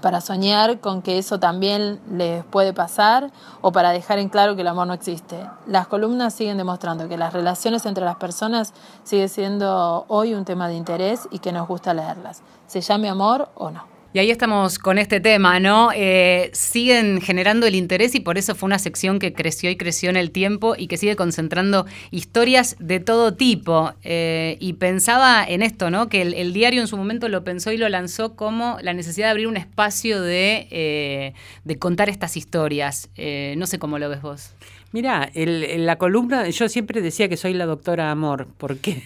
[0.00, 4.60] para soñar con que eso también les puede pasar o para dejar en claro que
[4.62, 5.44] el amor no existe.
[5.66, 10.68] Las columnas siguen demostrando que las relaciones entre las personas sigue siendo hoy un tema
[10.68, 13.97] de interés y que nos gusta leerlas, se llame amor o no.
[14.18, 15.90] Y ahí estamos con este tema, ¿no?
[15.94, 20.10] Eh, siguen generando el interés y por eso fue una sección que creció y creció
[20.10, 23.92] en el tiempo y que sigue concentrando historias de todo tipo.
[24.02, 26.08] Eh, y pensaba en esto, ¿no?
[26.08, 29.30] Que el, diario en su momento lo pensó y lo lanzó como la necesidad de
[29.30, 33.10] abrir un espacio de, eh, de contar estas historias.
[33.56, 34.50] no sé cómo lo ves vos.
[34.90, 39.04] Mira, la columna, yo siempre decía que soy la doctora Amor, porque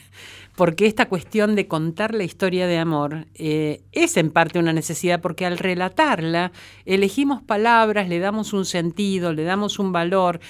[0.57, 5.21] porque esta cuestión de contar la historia de amor eh, es en parte una necesidad,
[5.21, 6.53] porque al relatarla
[6.85, 10.41] elegimos palabras, le damos un sentido, le damos un valor,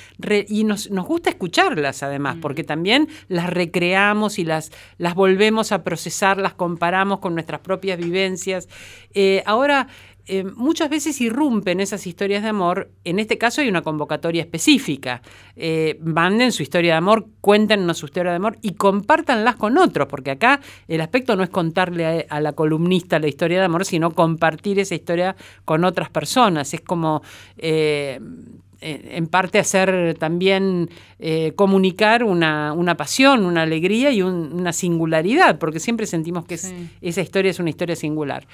[0.48, 6.38] y nos, gusta escucharlas además, porque también las recreamos y las, las volvemos a procesar,
[6.38, 8.68] las comparamos con nuestras propias vivencias.
[9.14, 9.88] Eh, ahora,
[10.26, 12.90] eh, muchas veces irrumpen esas historias de amor.
[13.04, 15.22] En este caso hay una convocatoria específica.
[15.56, 20.06] Eh, manden su historia de amor, cuéntenos su historia de amor y compártanlas con otros,
[20.08, 24.12] porque acá el aspecto no es contarle a, la columnista la historia de amor, sino
[24.12, 26.72] compartir esa historia con otras personas.
[26.72, 27.22] Es como
[27.56, 28.20] eh,
[28.82, 30.90] en parte hacer también
[31.24, 37.50] eh, comunicar una, pasión, una alegría y una singularidad, porque siempre sentimos que esa historia
[37.50, 38.46] es una historia singular.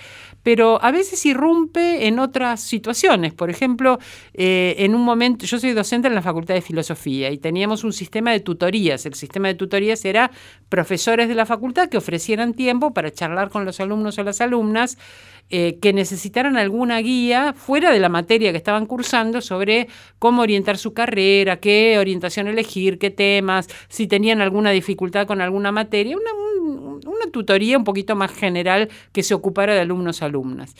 [0.42, 3.32] Pero a veces irrumpe en otras situaciones.
[3.32, 3.98] Por ejemplo,
[4.34, 7.94] eh, en un momento, yo soy docente en la Facultad de Filosofía y teníamos un
[7.94, 9.06] sistema de tutorías.
[9.06, 10.30] El sistema de tutorías era
[10.68, 14.98] profesores de la facultad que ofrecieran tiempo para charlar con los alumnos o las alumnas
[15.50, 20.76] eh, que necesitaran alguna guía fuera de la materia que estaban cursando sobre cómo orientar
[20.76, 26.30] su carrera, qué orientación elegir, qué temas, si tenían alguna dificultad con alguna materia, una,
[27.06, 30.74] una tutoría un poquito más general que se ocupara de alumnos alumnas.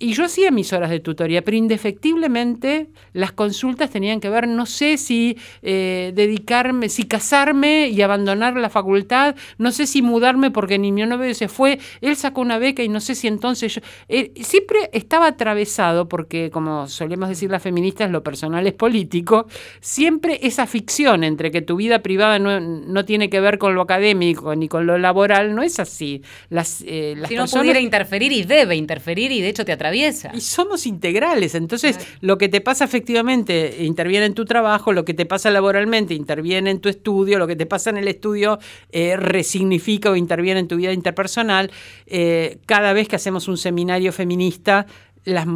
[0.00, 4.64] Y yo hacía mis horas de tutoría, pero indefectiblemente las consultas tenían que ver, no
[4.64, 10.78] sé si eh, dedicarme, si casarme y abandonar la facultad, no sé si mudarme porque
[10.78, 13.80] ni mi novio se fue, él sacó una beca y no sé si entonces yo...
[14.08, 19.48] Eh, siempre estaba atravesado, porque como solemos decir las feministas, lo personal es político,
[19.80, 24.54] siempre esa ficción entre que tu vida privada no, tiene que ver con lo académico
[24.54, 26.22] ni con lo laboral, no es así.
[26.50, 30.40] Las, eh, si no pudiera interferir y debe interferir y de hecho te atraviesa y
[30.40, 35.26] somos integrales, entonces lo que te pasa efectivamente interviene en tu trabajo, lo que te
[35.26, 38.58] pasa laboralmente interviene en tu estudio, lo que te pasa en el estudio
[38.90, 41.70] eh, resignifica o interviene en tu vida interpersonal.
[42.06, 44.86] Eh, cada vez que hacemos un seminario feminista,
[45.24, 45.46] las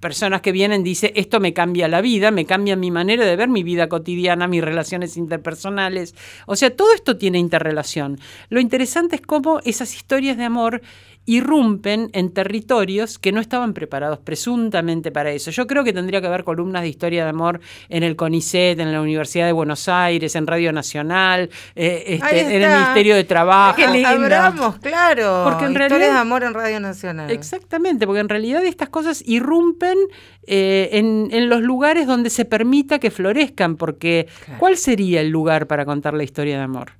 [0.00, 3.48] personas que vienen dicen, esto me cambia la vida, me cambia mi manera de ver
[3.48, 6.14] mi vida cotidiana, mis relaciones interpersonales.
[6.46, 8.18] O sea, todo esto tiene interrelación.
[8.48, 10.80] Lo interesante es cómo esas historias de amor
[11.28, 15.50] irrumpen en territorios que no estaban preparados presuntamente para eso.
[15.50, 17.60] Yo creo que tendría que haber columnas de historia de amor
[17.90, 22.62] en el CONICET, en la Universidad de Buenos Aires, en Radio Nacional, eh, este, en
[22.62, 23.76] el Ministerio de Trabajo.
[23.76, 25.42] Qué Abramos, claro.
[25.44, 27.30] Porque en realidad, de amor en Radio Nacional.
[27.30, 29.98] Exactamente, porque en realidad estas cosas irrumpen
[30.46, 35.84] eh, en, los lugares donde se permita que florezcan, porque ¿cuál sería el lugar para
[35.84, 36.92] contar la historia de amor?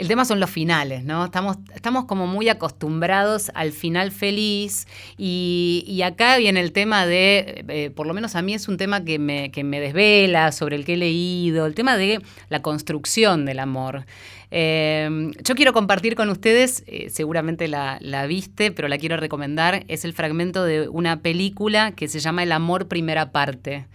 [0.00, 1.26] El tema son los finales, ¿no?
[1.26, 4.86] Estamos, estamos como muy acostumbrados al final feliz
[5.18, 9.04] y, acá viene el tema de, eh, por lo menos a mí es un tema
[9.04, 13.44] que me, que me desvela, sobre el que he leído, el tema de la construcción
[13.44, 14.06] del amor.
[14.50, 20.04] Eh, yo quiero compartir con ustedes, eh, seguramente la, viste, pero la quiero recomendar, es
[20.04, 23.86] el fragmento de una película que se llama El amor primera parte.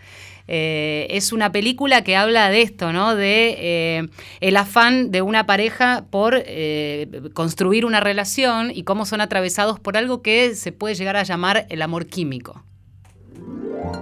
[0.48, 3.16] Eh, es una película que habla de esto, ¿no?
[3.16, 4.10] De eh,
[4.42, 9.98] el afán de una pareja por eh, construir una relación y cómo son atravesados por
[9.98, 12.64] algo que se puede llegar a llamar el amor químico.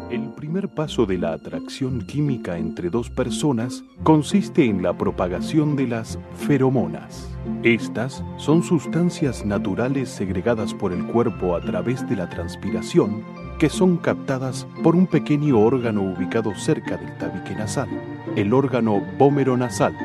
[0.09, 5.87] El primer paso de la atracción química entre dos personas consiste en la propagación de
[5.87, 7.29] las feromonas.
[7.63, 13.23] Estas son sustancias naturales segregadas por el cuerpo a través de la transpiración
[13.57, 17.89] que son captadas por un pequeño órgano ubicado cerca del tabique nasal,
[18.35, 19.95] el órgano bómero nasal.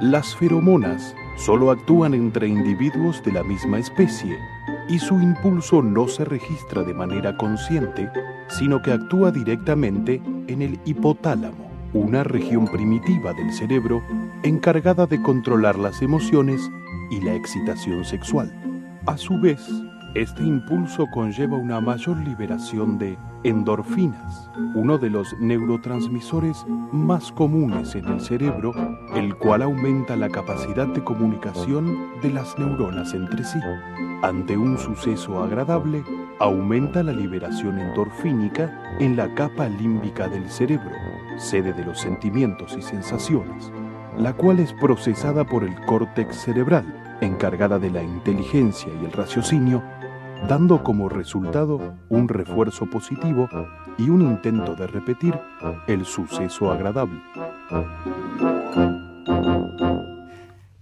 [0.00, 4.38] Las feromonas solo actúan entre individuos de la misma especie
[4.88, 8.10] y su impulso no se registra de manera consciente,
[8.48, 14.02] sino que actúa directamente en el hipotálamo, una región primitiva del cerebro
[14.42, 16.60] encargada de controlar las emociones
[17.10, 18.52] y la excitación sexual.
[19.06, 19.60] A su vez,
[20.22, 28.06] este impulso conlleva una mayor liberación de endorfinas, uno de los neurotransmisores más comunes en
[28.06, 28.72] el cerebro,
[29.14, 33.58] el cual aumenta la capacidad de comunicación de las neuronas entre sí.
[34.22, 36.02] Ante un suceso agradable,
[36.38, 40.92] aumenta la liberación endorfínica en la capa límbica del cerebro,
[41.36, 43.70] sede de los sentimientos y sensaciones,
[44.16, 49.82] la cual es procesada por el córtex cerebral, encargada de la inteligencia y el raciocinio,
[50.48, 53.48] dando como resultado un refuerzo positivo
[53.98, 55.34] y un intento de repetir
[55.86, 57.20] el suceso agradable.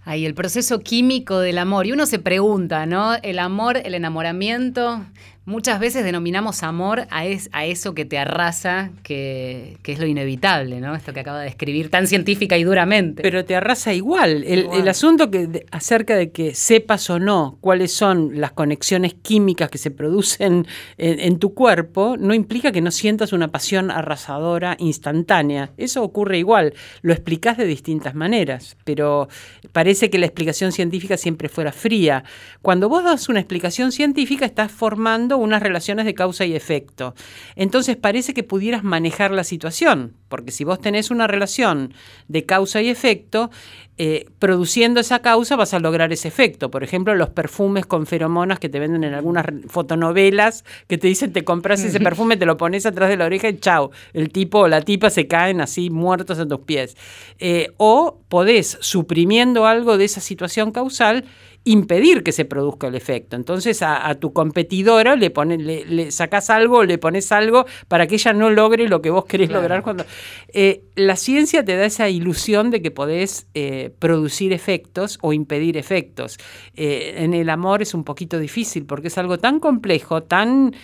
[0.03, 1.87] Ahí, el proceso químico del amor.
[1.87, 3.15] Y uno se pregunta, ¿no?
[3.15, 5.03] El amor, el enamoramiento,
[5.47, 10.95] Muchas veces denominamos amor a, a eso que te arrasa, que, es lo inevitable, ¿no?
[10.95, 13.21] Esto que acaba de describir tan científica y duramente.
[13.21, 14.43] Pero te arrasa igual.
[14.43, 19.77] El, asunto que, acerca de que sepas o no cuáles son las conexiones químicas que
[19.77, 20.65] se producen
[20.97, 25.73] en, tu cuerpo, no implica que no sientas una pasión arrasadora instantánea.
[25.77, 26.73] Eso ocurre igual.
[27.03, 29.29] Lo explicas de distintas maneras, pero
[29.73, 32.23] parece que la explicación científica siempre fuera fría.
[32.63, 37.15] Cuando vos das una explicación científica, estás formando unas relaciones de causa y efecto.
[37.55, 41.93] Entonces parece que pudieras manejar la situación, porque si vos tenés una relación
[42.27, 43.49] de causa y efecto,
[43.97, 46.69] eh, produciendo esa causa vas a lograr ese efecto.
[46.69, 51.31] Por ejemplo, los perfumes con feromonas que te venden en algunas fotonovelas, que te dicen
[51.31, 54.59] te compras ese perfume, te lo pones atrás de la oreja y chao, el tipo
[54.59, 56.97] o la tipa se caen así muertos a tus pies.
[57.39, 61.23] Eh, o podés, suprimiendo algo de esa situación causal,
[61.65, 63.35] impedir que se produzca el efecto.
[63.35, 68.33] Entonces a, tu competidora le, pones, le, sacás algo, le pones algo para que ella
[68.33, 69.81] no logre lo que vos querés lograr.
[69.83, 70.05] cuando
[70.53, 75.75] eh, La ciencia te da esa ilusión de que podés eh, producir efectos o impedir
[75.75, 76.37] efectos.
[76.75, 80.75] Eh, en el amor es un poquito difícil porque es algo tan complejo, tan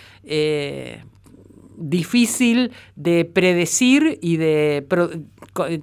[1.76, 4.86] difícil de predecir y de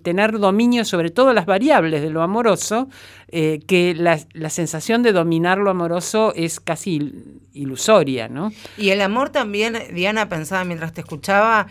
[0.02, 2.90] tener dominio sobre todas las variables de lo amoroso,
[3.30, 4.18] eh, que la,
[4.50, 7.14] sensación de dominar lo amoroso es casi
[7.54, 8.52] ilusoria, ¿no?
[8.78, 11.68] Y el amor también, Diana, pensaba mientras te escuchaba,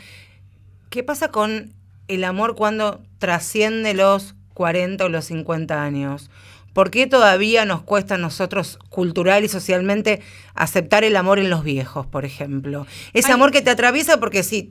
[0.91, 1.73] ¿qué pasa con
[2.07, 6.31] el amor cuando trasciende los 40 o los 50 años?
[6.73, 10.21] ¿Por qué todavía nos cuesta a nosotros cultural y socialmente
[10.55, 12.87] aceptar el amor en los viejos, por ejemplo?
[13.15, 14.69] Ese amor que te atraviesa porque sí,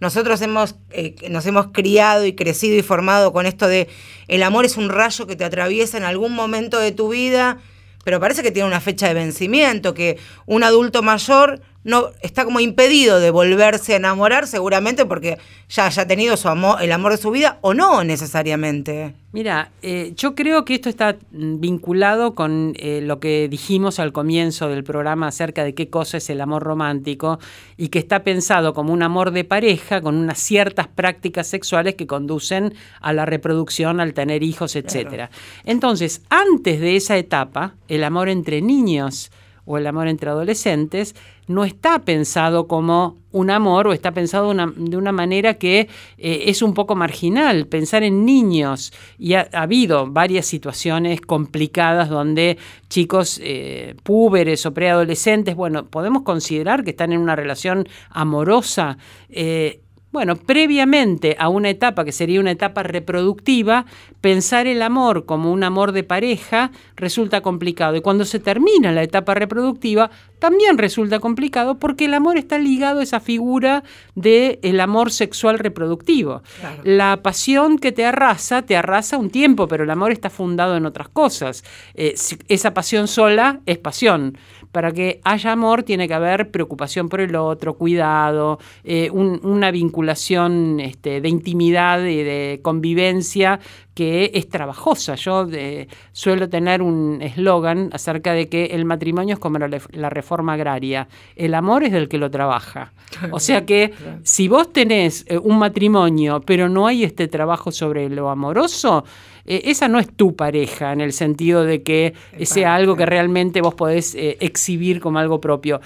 [0.00, 3.88] nosotros hemos, eh, nos hemos criado y crecido y formado con esto de
[4.28, 7.58] el amor es un rayo que te atraviesa en algún momento de tu vida,
[8.04, 12.60] pero parece que tiene una fecha de vencimiento, que un adulto mayor no está como
[12.60, 17.18] impedido de volverse a enamorar, seguramente porque ya haya tenido su amor, el amor de
[17.18, 19.14] su vida o no necesariamente.
[19.32, 24.12] Mira, eh, yo creo que esto está mm, vinculado con eh, lo que dijimos al
[24.12, 27.38] comienzo del programa acerca de qué cosa es el amor romántico
[27.78, 32.06] y que está pensado como un amor de pareja con unas ciertas prácticas sexuales que
[32.06, 35.30] conducen a la reproducción, al tener hijos, etc.
[35.64, 39.30] Entonces, antes de esa etapa, el amor entre niños
[39.64, 41.14] o el amor entre adolescentes
[41.46, 45.88] no está pensado como un amor o está pensado de una manera que
[46.18, 47.66] eh, es un poco marginal.
[47.66, 52.58] Pensar en niños, y ha, habido varias situaciones complicadas donde
[52.88, 58.98] chicos eh, púberes o preadolescentes, bueno, podemos considerar que están en una relación amorosa.
[59.28, 59.80] Eh,
[60.12, 63.86] bueno, previamente a una etapa que sería una etapa reproductiva,
[64.20, 67.96] pensar el amor como un amor de pareja resulta complicado.
[67.96, 73.00] Y cuando se termina la etapa reproductiva, también resulta complicado porque el amor está ligado
[73.00, 73.84] a esa figura
[74.14, 76.42] del el amor sexual reproductivo.
[76.84, 80.84] La pasión que te arrasa, te arrasa un tiempo, pero el amor está fundado en
[80.84, 81.64] otras cosas.
[81.94, 82.14] Eh,
[82.48, 84.36] esa pasión sola es pasión
[84.72, 90.80] para que haya amor tiene que haber preocupación por el otro, cuidado, eh, una vinculación
[90.80, 93.60] este, de intimidad y de convivencia
[93.94, 95.14] que es trabajosa.
[95.16, 100.54] Yo eh, suelo tener un eslogan acerca de que el matrimonio es como la, reforma
[100.54, 102.92] agraria, el amor es del que lo trabaja.
[103.30, 103.92] O sea que
[104.22, 109.04] si vos tenés eh, un matrimonio pero no hay este trabajo sobre lo amoroso,
[109.44, 113.60] eh, esa no es tu pareja en el sentido de que sea algo que realmente
[113.60, 115.80] vos podés eh, exhibir como algo propio.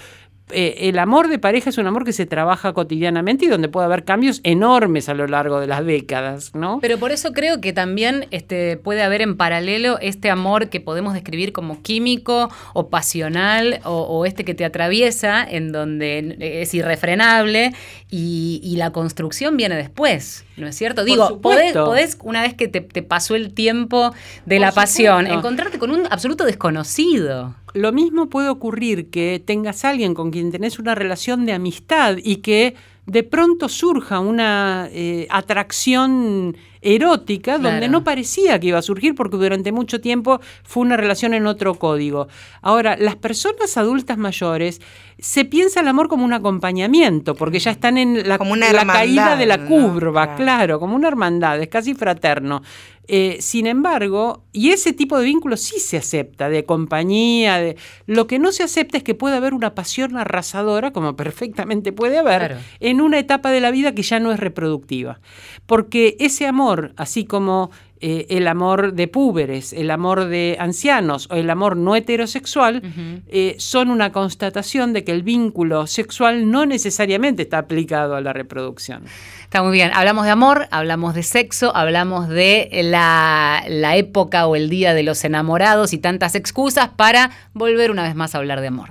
[0.51, 3.85] Eh, el amor de pareja es un amor que se trabaja cotidianamente y donde puede
[3.85, 6.79] haber cambios enormes a lo largo de las décadas, ¿no?
[6.81, 11.13] Pero por eso creo que también este, puede haber en paralelo este amor que podemos
[11.13, 17.73] describir como químico o pasional o, este que te atraviesa, en donde es irrefrenable
[18.09, 21.03] y, la construcción viene después, ¿no es cierto?
[21.03, 24.13] Digo, podés, una vez que te, pasó el tiempo
[24.45, 27.55] de la pasión, encontrarte con un absoluto desconocido.
[27.73, 32.37] Lo mismo puede ocurrir que tengas alguien con quien tenés una relación de amistad y
[32.37, 36.57] que de pronto surja una eh, atracción
[36.95, 41.33] erótica donde no parecía que iba a surgir porque durante mucho tiempo fue una relación
[41.33, 42.27] en otro código.
[42.61, 44.79] Ahora, las personas adultas mayores
[45.19, 49.65] se piensa el amor como un acompañamiento, porque ya están en la, caída de la
[49.65, 52.61] curva, claro, como una hermandad, es casi fraterno.
[53.09, 58.27] Eh, sin embargo, y ese tipo de vínculo sí se acepta, de compañía, de, lo
[58.27, 62.57] que no se acepta es que puede haber una pasión arrasadora, como perfectamente puede haber,
[62.81, 65.21] en una etapa de la vida que ya no es reproductiva.
[65.65, 71.35] Porque ese amor, así como eh, el amor de púberes, el amor de ancianos o
[71.35, 72.81] el amor no heterosexual,
[73.27, 78.33] eh, son una constatación de que el vínculo sexual no necesariamente está aplicado a la
[78.33, 79.03] reproducción.
[79.41, 79.91] Está muy bien.
[79.93, 85.01] Hablamos de amor, hablamos de sexo, hablamos de la, la época o el día de
[85.03, 88.89] los enamorados y tantas excusas para volver una vez más a hablar de amor.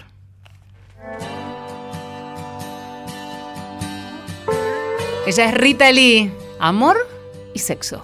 [5.27, 6.33] Ella es Rita Lee.
[6.59, 7.16] Amor
[7.57, 8.03] y sexo.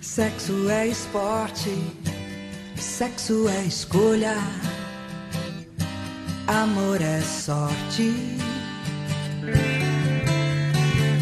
[0.00, 1.74] Sexo é esporte,
[2.76, 4.36] sexo é escolha,
[6.46, 8.08] amor é sorte.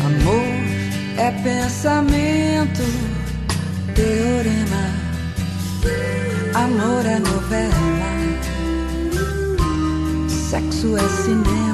[0.09, 0.55] Amor
[1.27, 2.87] é pensamento,
[3.97, 4.85] teorema,
[6.65, 8.05] amor é novela,
[10.29, 11.74] sexo é cinema.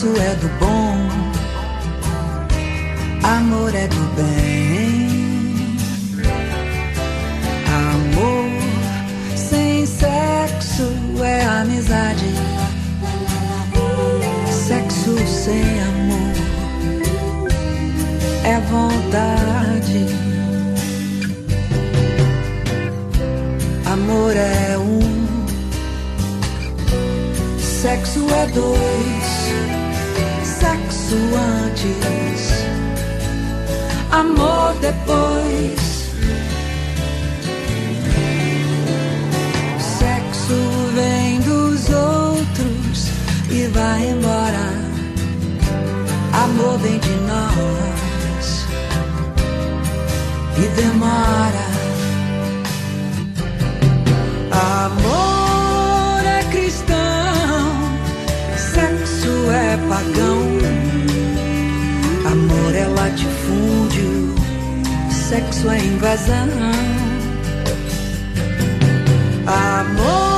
[0.00, 0.96] Sexo é do bom,
[3.22, 5.76] amor é do bem.
[7.68, 8.48] Amor
[9.36, 10.90] sem sexo
[11.22, 12.32] é amizade.
[14.50, 16.32] Sexo sem amor
[18.44, 20.06] é vontade.
[23.84, 25.44] Amor é um,
[27.58, 29.19] sexo é dois,
[31.10, 32.46] sexo antes,
[34.12, 35.80] amor depois.
[39.98, 40.60] Sexo
[40.94, 43.08] vem dos outros
[43.50, 44.70] e vai embora.
[46.32, 48.66] Amor vem de nós
[50.58, 51.70] e demora.
[54.84, 56.96] Amor é cristão,
[58.56, 60.49] sexo é pagão.
[62.70, 64.34] Amor é latifúndio,
[65.10, 66.46] sexo é invasão.
[69.44, 70.29] Amor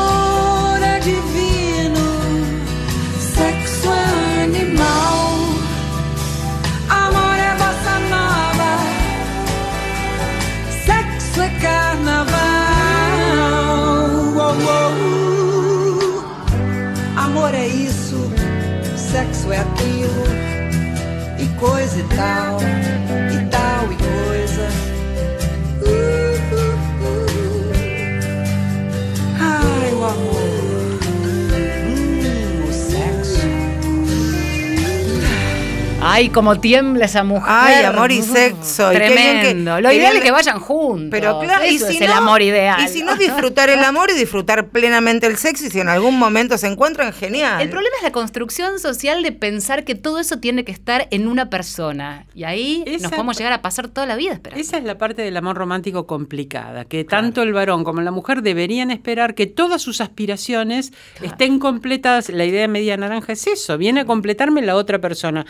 [36.14, 37.48] Ay, como tiembla esa mujer.
[37.48, 38.92] Ay, amor y sexo.
[38.92, 39.80] y que- Tremendo.
[39.80, 41.08] Lo qué ideal es que vayan juntos.
[41.10, 42.80] Pero claro, y si es no, el amor ideal.
[42.84, 45.66] Y si no, disfrutar el amor y disfrutar plenamente el sexo.
[45.66, 47.62] Y si en algún momento se encuentran, genial.
[47.62, 51.26] El problema es la construcción social de pensar que todo eso tiene que estar en
[51.26, 52.26] una persona.
[52.34, 54.62] Y ahí Esa- nos podemos llegar a pasar toda la vida esperando.
[54.62, 58.42] Esa es la parte del amor romántico complicada, que tanto el varón como la mujer
[58.42, 60.92] deberían esperar que todas sus aspiraciones
[61.22, 62.28] estén completadas.
[62.28, 65.46] La idea de media naranja es eso, viene a completarme la otra persona.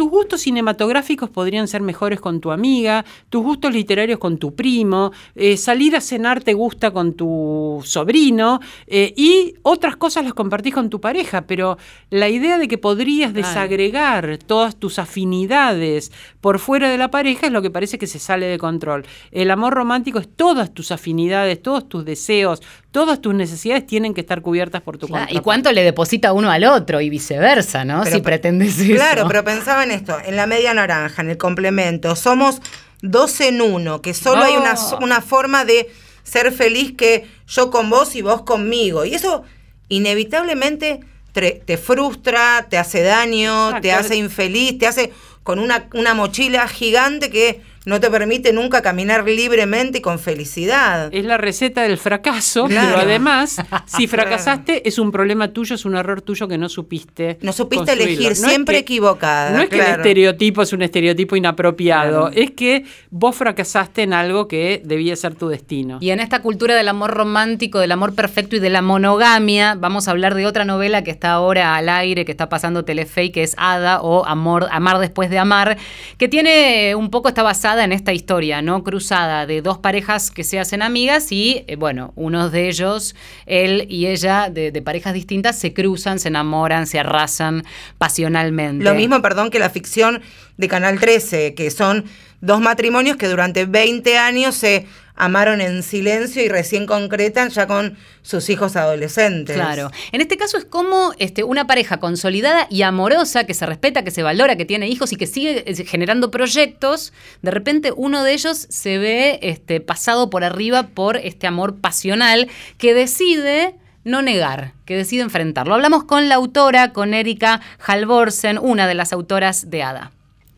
[0.00, 5.12] Tus gustos cinematográficos podrían ser mejores con tu amiga, tus gustos literarios con tu primo,
[5.34, 10.72] eh, salir a cenar te gusta con tu sobrino eh, y otras cosas las compartís
[10.72, 11.76] con tu pareja, pero
[12.08, 17.52] la idea de que podrías desagregar todas tus afinidades por fuera de la pareja es
[17.52, 19.04] lo que parece que se sale de control.
[19.32, 24.20] El amor romántico es todas tus afinidades, todos tus deseos, todas tus necesidades tienen que
[24.20, 27.00] estar cubiertas por tu Claro, ¿Y cuánto le deposita uno al otro?
[27.00, 28.02] Y viceversa, ¿no?
[28.02, 28.94] Pero- si pretendes eso.
[28.94, 32.16] Claro, pero pensaba en esto, en la media naranja, en el complemento.
[32.16, 32.60] Somos
[33.02, 34.98] dos en uno, que solo hay una, No.
[35.02, 35.88] una forma de
[36.24, 39.04] ser feliz que yo con vos y vos conmigo.
[39.04, 39.44] Y eso
[39.88, 41.00] inevitablemente
[41.32, 43.82] te frustra, te hace daño, Exacto.
[43.82, 45.12] te hace infeliz, te hace
[45.44, 51.08] con una, una mochila gigante que no te permite nunca caminar libremente y con felicidad.
[51.12, 52.88] Es la receta del fracaso, Claro.
[52.90, 53.56] pero además,
[53.86, 57.38] si fracasaste, es un problema tuyo, es un error tuyo que no supiste.
[57.40, 58.04] No supiste construirlo.
[58.12, 59.50] elegir, No es siempre que- equivocada.
[59.50, 62.30] No es que el estereotipo es un estereotipo inapropiado, Claro.
[62.34, 65.98] es que vos fracasaste en algo que debía ser tu destino.
[66.00, 70.06] Y en esta cultura del amor romántico, del amor perfecto y de la monogamia, vamos
[70.06, 73.42] a hablar de otra novela que está ahora al aire, que está pasando Telefe, que
[73.42, 75.78] es Ada o Amor, Amar después de amar,
[76.18, 78.82] que tiene un poco, está basada en esta historia, ¿no?
[78.82, 83.14] Cruzada de dos parejas que se hacen amigas y, eh, bueno, unos de ellos,
[83.46, 87.64] él y ella, de, de parejas distintas, se cruzan, se enamoran, se arrasan
[87.98, 88.84] pasionalmente.
[88.84, 90.20] Lo mismo, perdón, que la ficción
[90.56, 92.04] de Canal 13, que son
[92.40, 94.86] dos matrimonios que durante 20 años se
[95.20, 99.54] amaron en silencio y recién concretan ya con sus hijos adolescentes.
[99.54, 99.90] Claro.
[100.12, 104.10] En este caso es como este, una pareja consolidada y amorosa, que se respeta, que
[104.10, 107.12] se valora, que tiene hijos y que sigue eh, generando proyectos.
[107.42, 112.48] De repente uno de ellos se ve este, pasado por arriba por este amor pasional
[112.78, 113.74] que decide
[114.04, 115.74] no negar, que decide enfrentarlo.
[115.74, 120.12] Hablamos con la autora, con Erika Halvorsen, una de las autoras de Ada.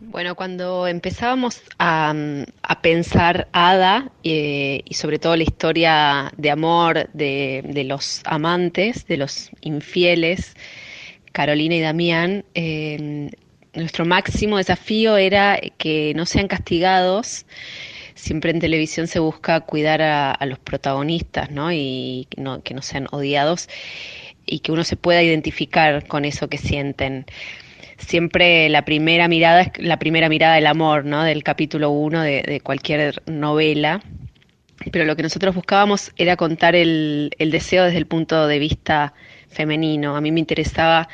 [0.05, 2.13] Bueno, cuando empezábamos a,
[2.63, 9.07] a pensar Ada eh, y sobre todo la historia de amor de, de los amantes,
[9.07, 10.57] de los infieles,
[11.31, 13.31] Carolina y Damián, eh,
[13.75, 17.47] nuestro máximo desafío era que no sean castigados.
[18.17, 21.73] Siempre en televisión se busca cuidar a, los protagonistas, ¿no?
[21.73, 23.69] Y no, que no sean odiados
[24.47, 27.25] y que uno se pueda identificar con eso que sienten
[28.07, 31.23] siempre la primera mirada es la primera mirada del amor, ¿no?
[31.25, 34.03] Del capítulo uno de, de cualquier novela.
[34.91, 39.15] Pero lo que nosotros buscábamos era contar el, el deseo desde el punto de vista
[39.49, 40.17] femenino.
[40.17, 41.09] A mí me interesaba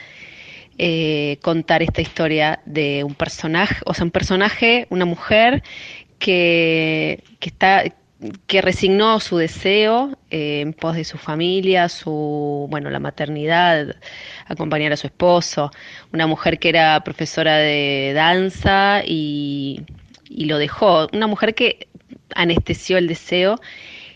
[0.78, 5.62] eh, contar esta historia de un personaje, o sea, un personaje, una mujer
[6.18, 7.84] que, que está
[8.46, 13.96] que resignó su deseo eh, en pos de su familia, su bueno, la maternidad,
[14.46, 15.70] acompañar a su esposo,
[16.12, 19.82] una mujer que era profesora de danza y,
[20.28, 21.88] y lo dejó, una mujer que
[22.34, 23.60] anestesió el deseo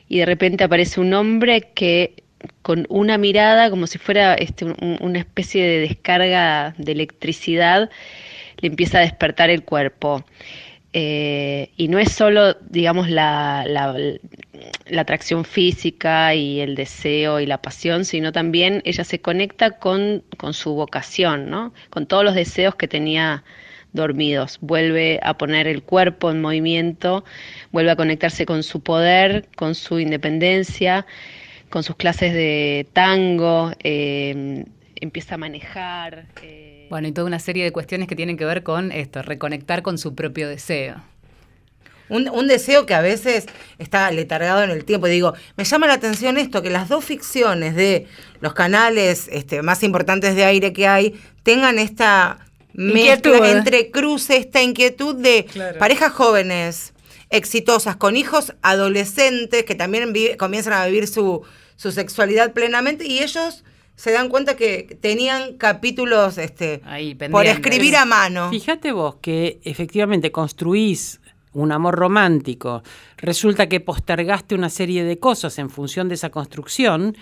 [0.09, 2.23] y de repente aparece un hombre que
[2.63, 7.91] con una mirada, como si fuera este, una especie de descarga de electricidad,
[8.59, 10.25] le empieza a despertar el cuerpo.
[10.95, 17.63] Eh, y no es solo, digamos, la, la, atracción física y el deseo y la
[17.63, 21.73] pasión, sino también ella se conecta con, con su vocación, ¿no?
[21.89, 23.43] con todos los deseos que tenía
[23.93, 24.59] dormidos.
[24.61, 27.25] Vuelve a poner el cuerpo en movimiento,
[27.71, 31.07] vuelve a conectarse con su poder, con su independencia,
[31.71, 34.65] con sus clases de tango, eh,
[34.97, 36.27] empieza a manejar.
[36.43, 36.72] Eh.
[36.93, 39.97] Bueno, y toda una serie de cuestiones que tienen que ver con esto, reconectar con
[39.97, 40.97] su propio deseo.
[42.11, 43.47] Un, deseo que a veces
[43.79, 45.07] está letargado en el tiempo.
[45.07, 48.09] digo, me llama la atención esto, que las dos ficciones de
[48.41, 54.63] los canales este, más importantes de aire que hay tengan esta mezcla entre cruce, esta
[54.63, 55.47] inquietud de
[55.79, 56.93] parejas jóvenes,
[57.31, 61.41] exitosas, con hijos adolescentes que también comienzan a vivir su,
[61.77, 63.65] su sexualidad plenamente y ellos
[63.97, 66.83] se dan cuenta que tenían capítulos este,
[67.31, 68.51] por escribir a mano.
[68.51, 71.21] Fíjate vos que efectivamente construís
[71.53, 72.83] un amor romántico,
[73.19, 77.17] resulta que postergaste una serie de cosas en función de esa construcción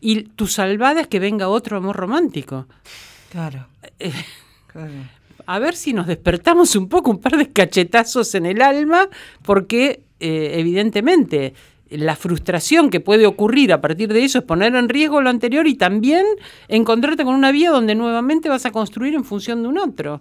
[0.00, 2.66] y tu salvada es que venga otro amor romántico.
[3.30, 3.68] Claro.
[3.98, 4.12] Eh,
[4.66, 4.92] claro
[5.46, 9.08] a ver si nos despertamos un poco, un par de cachetazos en el alma,
[9.42, 11.54] porque eh, evidentemente
[11.90, 15.66] la frustración que puede ocurrir a partir de eso es poner en riesgo lo anterior
[15.66, 16.24] y también
[16.68, 20.20] encontrarte con una vía donde nuevamente vas a construir en función de un otro.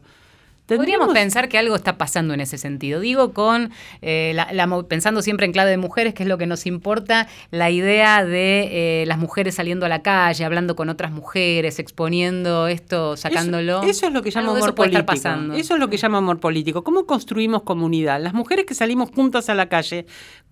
[0.68, 3.00] Podríamos pensar que algo está pasando en ese sentido.
[3.00, 6.66] Digo, con eh, la, pensando siempre en clave de mujeres, que es lo que nos
[6.66, 11.80] importa, la idea de eh, las mujeres saliendo a la calle, hablando con otras mujeres,
[11.80, 13.84] exponiendo esto, sacándolo.
[13.84, 15.14] Eso, es lo que llama amor político.
[15.54, 16.84] Eso es lo que llama amor político.
[16.84, 18.22] ¿Cómo construimos comunidad?
[18.22, 20.06] Las mujeres que salimos juntas a la calle,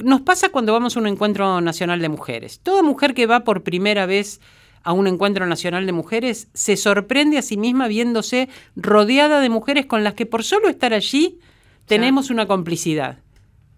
[0.04, 2.60] nos pasa cuando vamos a un encuentro nacional de mujeres.
[2.62, 4.40] Toda mujer que va por primera vez
[4.84, 9.86] a un encuentro nacional de mujeres, se sorprende a sí misma viéndose rodeada de mujeres
[9.86, 11.40] con las que por solo estar allí
[11.86, 13.20] tenemos una complicidad.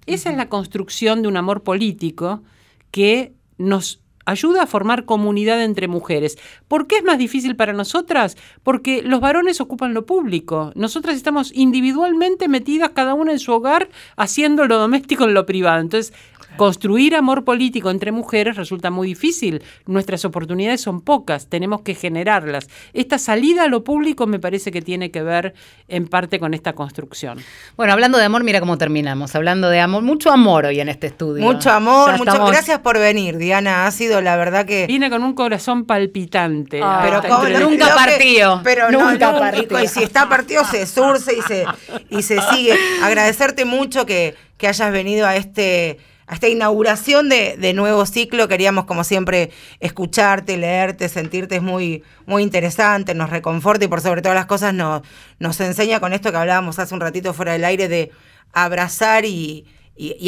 [0.06, 2.44] Esa es la construcción de un amor político
[2.92, 6.38] que nos ayuda a formar comunidad entre mujeres.
[6.68, 8.38] ¿Por qué es más difícil para nosotras?
[8.64, 10.72] Porque los varones ocupan lo público.
[10.76, 15.80] Nosotras estamos individualmente metidas cada una en su hogar haciendo lo doméstico en lo privado.
[15.80, 16.14] Entonces,
[16.58, 19.64] Construir amor político entre mujeres resulta muy difícil.
[19.86, 22.70] Nuestras oportunidades son pocas, tenemos que generarlas.
[22.94, 25.54] Esta salida a lo público me parece que tiene que ver
[25.88, 27.40] en parte con esta construcción.
[27.76, 29.36] Bueno, hablando de amor, mira cómo terminamos.
[29.36, 31.44] Hablando de amor, mucho amor hoy en este estudio.
[31.44, 33.86] Mucho amor, muchas gracias por venir, Diana.
[33.86, 34.88] Ha sido la verdad que.
[34.88, 36.82] Vine con un corazón palpitante.
[37.02, 38.62] pero nunca partió.
[38.64, 39.84] pero nunca partió.
[39.84, 41.66] Y si está partido, se surce y se,
[42.10, 42.76] y se sigue.
[43.04, 48.48] Agradecerte mucho que, que hayas venido a este a esta inauguración de, nuevo ciclo.
[48.48, 54.22] Queríamos, como siempre, escucharte, leerte, sentirte es muy, muy interesante, nos reconforta y por sobre
[54.22, 55.02] todas las cosas nos,
[55.40, 58.12] nos enseña con esto que hablábamos hace un ratito fuera del aire de
[58.54, 59.66] abrazar y,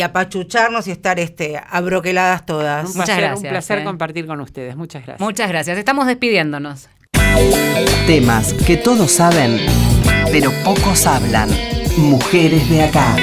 [0.03, 2.95] apachucharnos y estar este, abroqueladas todas.
[2.95, 3.43] Muchas gracias.
[3.43, 3.83] Un placer eh.
[3.83, 4.75] compartir con ustedes.
[4.75, 5.19] Muchas gracias.
[5.19, 5.77] Muchas gracias.
[5.77, 6.89] Estamos despidiéndonos.
[8.05, 9.59] Temas que todos saben,
[10.31, 11.49] pero pocos hablan.
[11.97, 13.15] Mujeres de acá.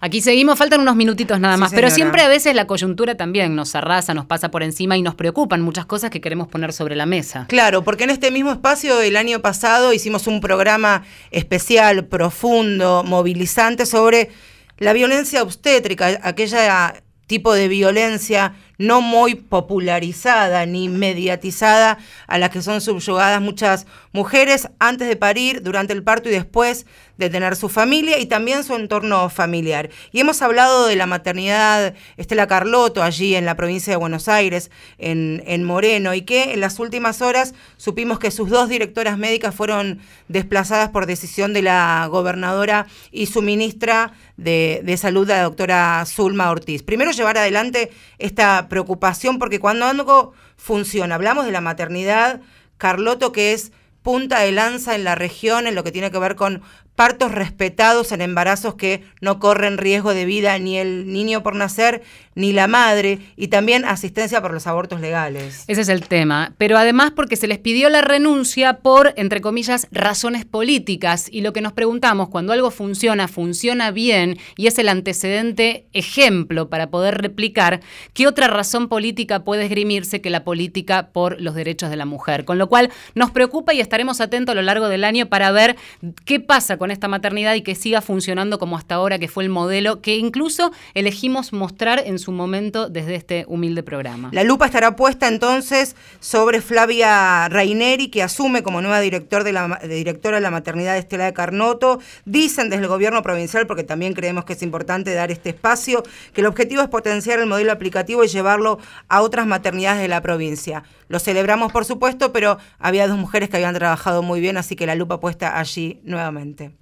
[0.00, 3.74] Aquí seguimos, faltan unos minutitos nada más, pero siempre a veces la coyuntura también nos
[3.74, 7.06] arrasa, nos pasa por encima y nos preocupan muchas cosas que queremos poner sobre la
[7.06, 7.46] mesa.
[7.48, 13.86] Claro, porque en este mismo espacio el año pasado hicimos un programa especial, profundo, movilizante
[13.86, 14.30] sobre
[14.78, 16.94] la violencia obstétrica, aquella
[17.26, 24.68] tipo de violencia no muy popularizada ni mediatizada a la que son subyugadas muchas mujeres
[24.78, 26.86] antes de parir, durante el parto y después
[27.18, 29.90] de tener su familia y también su entorno familiar.
[30.12, 34.70] Y hemos hablado de la maternidad Estela Carlotto allí en la provincia de Buenos Aires,
[34.96, 39.54] en, en Moreno, y que en las últimas horas supimos que sus dos directoras médicas
[39.54, 46.04] fueron desplazadas por decisión de la gobernadora y su ministra de, de Salud, la doctora
[46.06, 46.82] Zulma Ortiz.
[46.84, 52.40] Primero llevar adelante esta preocupación porque cuando algo funciona, hablamos de la maternidad,
[52.76, 56.36] Carloto que es punta de lanza en la región en lo que tiene que ver
[56.36, 56.62] con
[56.98, 62.02] partos respetados en embarazos que no corren riesgo de vida ni el niño por nacer
[62.34, 65.62] ni la madre y también asistencia por los abortos legales.
[65.68, 66.54] Ese es el tema.
[66.58, 71.28] Pero además porque se les pidió la renuncia por, entre comillas, razones políticas.
[71.30, 76.68] Y lo que nos preguntamos, cuando algo funciona, funciona bien y es el antecedente ejemplo
[76.68, 77.80] para poder replicar,
[78.12, 82.44] ¿qué otra razón política puede esgrimirse que la política por los derechos de la mujer?
[82.44, 85.76] Con lo cual nos preocupa y estaremos atentos a lo largo del año para ver
[86.24, 89.50] qué pasa con esta maternidad y que siga funcionando como hasta ahora, que fue el
[89.50, 94.30] modelo que incluso elegimos mostrar en su momento desde este humilde programa.
[94.32, 99.80] La lupa estará puesta entonces sobre Flavia Raineri, que asume como nueva director de la,
[99.88, 102.00] directora de la maternidad Estela de Carnoto.
[102.24, 106.40] Dicen desde el gobierno provincial, porque también creemos que es importante dar este espacio, que
[106.40, 108.78] el objetivo es potenciar el modelo aplicativo y llevarlo
[109.08, 110.84] a otras maternidades de la provincia.
[111.08, 114.86] Lo celebramos, por supuesto, pero había dos mujeres que habían trabajado muy bien, así que
[114.86, 116.77] la lupa puesta allí nuevamente.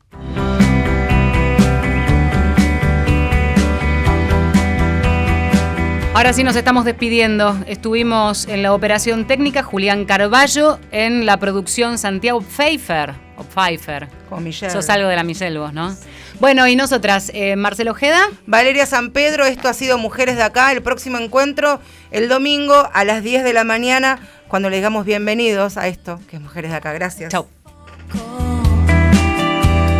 [6.16, 7.62] Ahora sí nos estamos despidiendo.
[7.66, 13.12] Estuvimos en la operación técnica Julián Carballo, en la producción Santiago Pfeiffer.
[13.36, 14.08] O Pfeiffer.
[14.30, 14.72] Con Michelle.
[14.72, 15.94] Sos algo de la Michelle vos, ¿no?
[16.40, 18.30] Bueno, y nosotras, eh, Marcelo Ojeda.
[18.46, 20.72] Valeria San Pedro, esto ha sido Mujeres de Acá.
[20.72, 25.76] El próximo encuentro el domingo a las 10 de la mañana, cuando le digamos bienvenidos
[25.76, 26.94] a esto, que es Mujeres de Acá.
[26.94, 27.30] Gracias.
[27.30, 27.46] Chau.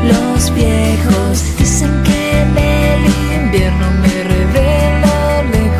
[0.02, 3.95] Los viejos dicen que en el invierno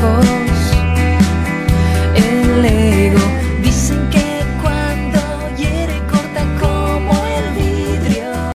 [0.07, 0.73] lejos
[2.15, 3.36] el ego.